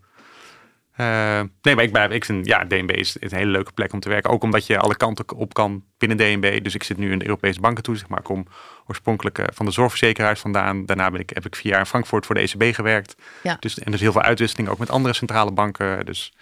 Uh, 1.00 1.40
nee, 1.62 1.74
maar 1.74 1.84
ik, 1.84 1.92
ben, 1.92 2.10
ik 2.10 2.24
vind, 2.24 2.46
ja, 2.46 2.64
DNB 2.64 2.90
is, 2.90 3.16
een 3.20 3.36
hele 3.36 3.50
leuke 3.50 3.72
plek 3.72 3.92
om 3.92 4.00
te 4.00 4.08
werken. 4.08 4.30
Ook 4.30 4.42
omdat 4.42 4.66
je 4.66 4.78
alle 4.78 4.96
kanten 4.96 5.36
op 5.36 5.54
kan 5.54 5.84
binnen 5.98 6.16
DNB. 6.16 6.62
Dus 6.62 6.74
ik 6.74 6.82
zit 6.82 6.96
nu 6.96 7.12
in 7.12 7.18
de 7.18 7.24
Europese 7.24 7.60
bankentoezicht, 7.60 8.08
maar 8.08 8.18
ik 8.18 8.24
kom 8.24 8.46
oorspronkelijk 8.86 9.38
uh, 9.38 9.46
van 9.52 9.66
de 9.66 9.72
zorgverzekeraars 9.72 10.40
vandaan. 10.40 10.86
Daarna 10.86 11.10
ben 11.10 11.20
ik, 11.20 11.30
heb 11.30 11.46
ik 11.46 11.56
vier 11.56 11.70
jaar 11.70 11.80
in 11.80 11.86
Frankfurt 11.86 12.26
voor 12.26 12.34
de 12.34 12.40
ECB 12.40 12.74
gewerkt. 12.74 13.14
Ja. 13.42 13.56
Dus, 13.60 13.78
en 13.78 13.90
dus 13.90 14.00
heel 14.00 14.12
veel 14.12 14.22
uitwisseling 14.22 14.68
ook 14.68 14.78
met 14.78 14.90
andere 14.90 15.14
centrale 15.14 15.52
banken. 15.52 16.06
Dus 16.06 16.32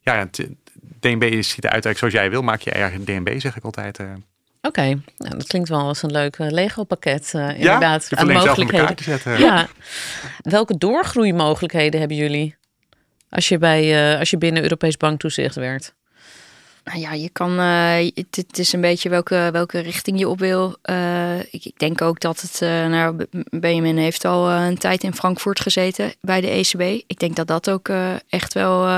ja, 0.00 0.16
het, 0.16 0.48
DNB 1.00 1.42
ziet 1.42 1.64
eruit 1.64 1.98
zoals 1.98 2.14
jij 2.14 2.30
wil. 2.30 2.42
Maak 2.42 2.60
je 2.60 2.70
eigen 2.70 3.04
DNB, 3.04 3.40
zeg 3.40 3.56
ik 3.56 3.64
altijd. 3.64 3.98
Uh. 3.98 4.06
Oké, 4.62 4.82
nou, 5.16 5.36
dat 5.36 5.46
klinkt 5.46 5.68
wel 5.68 5.80
als 5.80 6.02
een 6.02 6.10
leuk 6.10 6.38
Lego-pakket. 6.38 7.32
Uh, 7.36 7.58
inderdaad, 7.58 8.06
ja, 8.10 8.16
aan 8.16 8.32
mogelijkheden. 8.32 9.38
Ja. 9.38 9.68
Welke 10.38 10.78
doorgroeimogelijkheden 10.78 12.00
hebben 12.00 12.16
jullie? 12.16 12.58
Als 13.30 13.48
je, 13.48 13.58
bij, 13.58 14.12
uh, 14.12 14.18
als 14.18 14.30
je 14.30 14.38
binnen 14.38 14.62
Europees 14.62 14.96
banktoezicht 14.96 15.54
werkt? 15.54 15.94
Nou 16.84 16.98
ja, 16.98 17.12
je 17.12 17.28
kan. 17.28 17.60
Uh, 17.60 18.10
het, 18.14 18.58
is 18.58 18.72
een 18.72 18.80
beetje 18.80 19.08
welke, 19.08 19.48
welke 19.52 19.78
richting 19.78 20.18
je 20.18 20.28
op 20.28 20.38
wil. 20.38 20.76
Uh, 20.90 21.38
ik, 21.38 21.64
ik, 21.64 21.78
denk 21.78 22.02
ook 22.02 22.20
dat 22.20 22.40
het. 22.40 22.60
nou, 22.90 23.26
Benjamin 23.50 23.96
heeft 23.96 24.24
al 24.24 24.50
een 24.50 24.78
tijd 24.78 25.02
in 25.02 25.14
Frankfurt 25.14 25.60
gezeten 25.60 26.12
bij 26.20 26.40
de 26.40 26.48
ECB. 26.48 27.04
Ik 27.06 27.18
denk 27.18 27.36
dat 27.36 27.46
dat 27.46 27.70
ook 27.70 27.90
echt 28.28 28.54
wel 28.54 28.88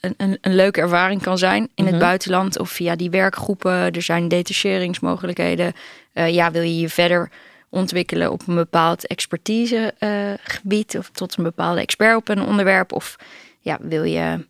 een, 0.00 0.14
een, 0.16 0.38
een, 0.40 0.54
leuke 0.54 0.80
ervaring 0.80 1.22
kan 1.22 1.38
zijn 1.38 1.68
in 1.74 1.84
het 1.84 1.94
mhm. 1.94 2.02
buitenland 2.02 2.58
of 2.58 2.70
via 2.70 2.96
die 2.96 3.10
werkgroepen. 3.10 3.92
Er 3.92 4.02
zijn 4.02 4.28
detacheringsmogelijkheden. 4.28 5.72
ja, 6.12 6.50
wil 6.50 6.62
je 6.62 6.80
je 6.80 6.88
verder 6.88 7.30
ontwikkelen 7.68 8.32
op 8.32 8.42
een 8.46 8.54
bepaald 8.54 9.06
expertisegebied 9.06 10.98
of 10.98 11.10
tot 11.12 11.36
een 11.36 11.44
bepaalde 11.44 11.80
expert 11.80 12.16
op 12.16 12.28
een 12.28 12.42
onderwerp 12.42 12.92
of 12.92 13.16
ja, 13.60 13.78
wil 13.80 14.04
je 14.04 14.46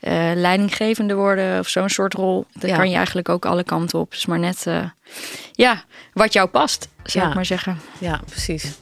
uh, 0.00 0.30
leidinggevende 0.34 1.14
worden 1.14 1.58
of 1.58 1.68
zo'n 1.68 1.88
soort 1.88 2.14
rol, 2.14 2.46
dan 2.52 2.76
kan 2.76 2.90
je 2.90 2.96
eigenlijk 2.96 3.28
ook 3.28 3.46
alle 3.46 3.64
kanten 3.64 3.98
op. 3.98 4.10
Dus 4.10 4.26
maar 4.26 4.38
net 4.38 4.64
uh, 4.68 4.84
ja, 5.52 5.84
wat 6.12 6.32
jou 6.32 6.48
past, 6.48 6.88
zou 7.02 7.28
ik 7.28 7.34
maar 7.34 7.46
zeggen. 7.46 7.78
Ja, 8.00 8.20
precies. 8.26 8.78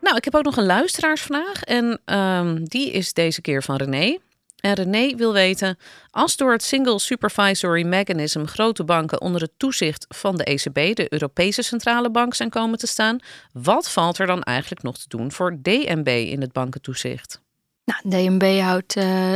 Nou, 0.00 0.16
ik 0.16 0.24
heb 0.24 0.34
ook 0.34 0.44
nog 0.44 0.56
een 0.56 0.66
luisteraarsvraag 0.66 1.62
en 1.62 2.00
um, 2.04 2.68
die 2.68 2.90
is 2.90 3.12
deze 3.12 3.40
keer 3.40 3.62
van 3.62 3.76
René. 3.76 4.18
En 4.60 4.74
René 4.74 5.16
wil 5.16 5.32
weten, 5.32 5.78
als 6.10 6.36
door 6.36 6.52
het 6.52 6.62
Single 6.62 6.98
Supervisory 6.98 7.82
Mechanism 7.84 8.44
grote 8.44 8.84
banken 8.84 9.20
onder 9.20 9.40
het 9.40 9.52
toezicht 9.56 10.06
van 10.08 10.36
de 10.36 10.44
ECB, 10.44 10.96
de 10.96 11.12
Europese 11.12 11.62
Centrale 11.62 12.10
Bank, 12.10 12.34
zijn 12.34 12.50
komen 12.50 12.78
te 12.78 12.86
staan, 12.86 13.18
wat 13.52 13.90
valt 13.90 14.18
er 14.18 14.26
dan 14.26 14.42
eigenlijk 14.42 14.82
nog 14.82 14.98
te 14.98 15.08
doen 15.08 15.32
voor 15.32 15.58
DNB 15.62 16.08
in 16.08 16.40
het 16.40 16.52
bankentoezicht? 16.52 17.40
Nou, 17.84 18.28
DNB 18.28 18.60
houdt 18.60 18.96
uh, 18.96 19.34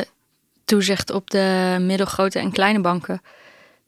toezicht 0.64 1.10
op 1.10 1.30
de 1.30 1.76
middelgrote 1.80 2.38
en 2.38 2.52
kleine 2.52 2.80
banken. 2.80 3.22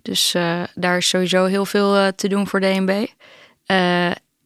Dus 0.03 0.35
uh, 0.35 0.63
daar 0.75 0.97
is 0.97 1.09
sowieso 1.09 1.45
heel 1.45 1.67
veel 1.67 1.97
uh, 1.97 2.07
te 2.07 2.29
doen 2.29 2.47
voor 2.47 2.61
DNB. 2.61 3.07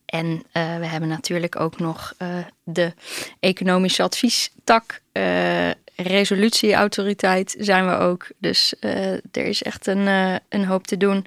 en 0.07 0.42
we 0.53 0.87
hebben 0.87 1.09
natuurlijk 1.09 1.61
ook 1.61 1.79
nog 1.79 2.14
de 2.64 2.92
economische 3.40 4.03
adviestak 4.03 5.00
resolutieautoriteit 6.03 7.57
zijn 7.59 7.87
we 7.87 7.97
ook. 7.97 8.27
Dus 8.39 8.75
uh, 8.81 9.13
er 9.13 9.23
is 9.33 9.63
echt 9.63 9.87
een, 9.87 10.07
uh, 10.07 10.35
een 10.49 10.65
hoop 10.65 10.87
te 10.87 10.97
doen. 10.97 11.27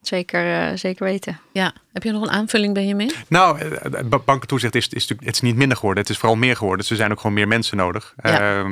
Zeker, 0.00 0.70
uh, 0.70 0.76
zeker 0.76 1.04
weten. 1.04 1.40
Ja, 1.52 1.72
heb 1.92 2.02
je 2.02 2.12
nog 2.12 2.22
een 2.22 2.30
aanvulling, 2.30 2.74
Benjamin? 2.74 3.12
Nou, 3.28 3.78
bankentoezicht 4.24 4.74
is, 4.74 4.88
is, 4.88 5.08
het 5.08 5.34
is 5.34 5.40
niet 5.40 5.56
minder 5.56 5.76
geworden. 5.76 6.02
Het 6.02 6.12
is 6.12 6.18
vooral 6.18 6.36
meer 6.36 6.56
geworden. 6.56 6.80
Dus 6.80 6.90
er 6.90 6.96
zijn 6.96 7.10
ook 7.10 7.20
gewoon 7.20 7.34
meer 7.34 7.48
mensen 7.48 7.76
nodig. 7.76 8.14
Ja. 8.22 8.64
Uh, 8.64 8.70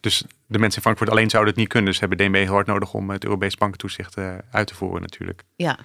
dus 0.00 0.24
de 0.46 0.58
mensen 0.58 0.76
in 0.76 0.82
Frankfurt 0.82 1.10
alleen 1.10 1.30
zouden 1.30 1.52
het 1.52 1.60
niet 1.60 1.70
kunnen. 1.70 1.90
Dus 1.90 2.00
hebben 2.00 2.18
DNB 2.18 2.34
heel 2.34 2.52
hard 2.52 2.66
nodig 2.66 2.94
om 2.94 3.10
het 3.10 3.24
Europees 3.24 3.56
bankentoezicht 3.56 4.18
uh, 4.18 4.34
uit 4.50 4.66
te 4.66 4.74
voeren 4.74 5.00
natuurlijk. 5.00 5.42
Ja. 5.56 5.78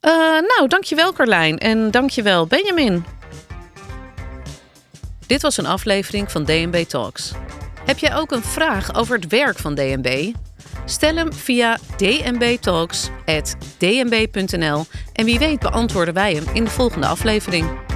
Uh, 0.00 0.12
nou, 0.22 0.68
dankjewel 0.68 1.12
Carlijn 1.12 1.58
en 1.58 1.90
dankjewel 1.90 2.46
Benjamin. 2.46 3.04
Dit 5.30 5.42
was 5.42 5.56
een 5.56 5.66
aflevering 5.66 6.30
van 6.30 6.44
DNB 6.44 6.84
Talks. 6.88 7.32
Heb 7.84 7.98
jij 7.98 8.16
ook 8.16 8.30
een 8.30 8.42
vraag 8.42 8.94
over 8.94 9.16
het 9.16 9.26
werk 9.26 9.58
van 9.58 9.74
DNB? 9.74 10.32
Stel 10.84 11.16
hem 11.16 11.32
via 11.32 11.78
dnbtalks.dnb.nl 11.96 14.86
en 15.12 15.24
wie 15.24 15.38
weet 15.38 15.58
beantwoorden 15.58 16.14
wij 16.14 16.34
hem 16.34 16.44
in 16.52 16.64
de 16.64 16.70
volgende 16.70 17.06
aflevering. 17.06 17.89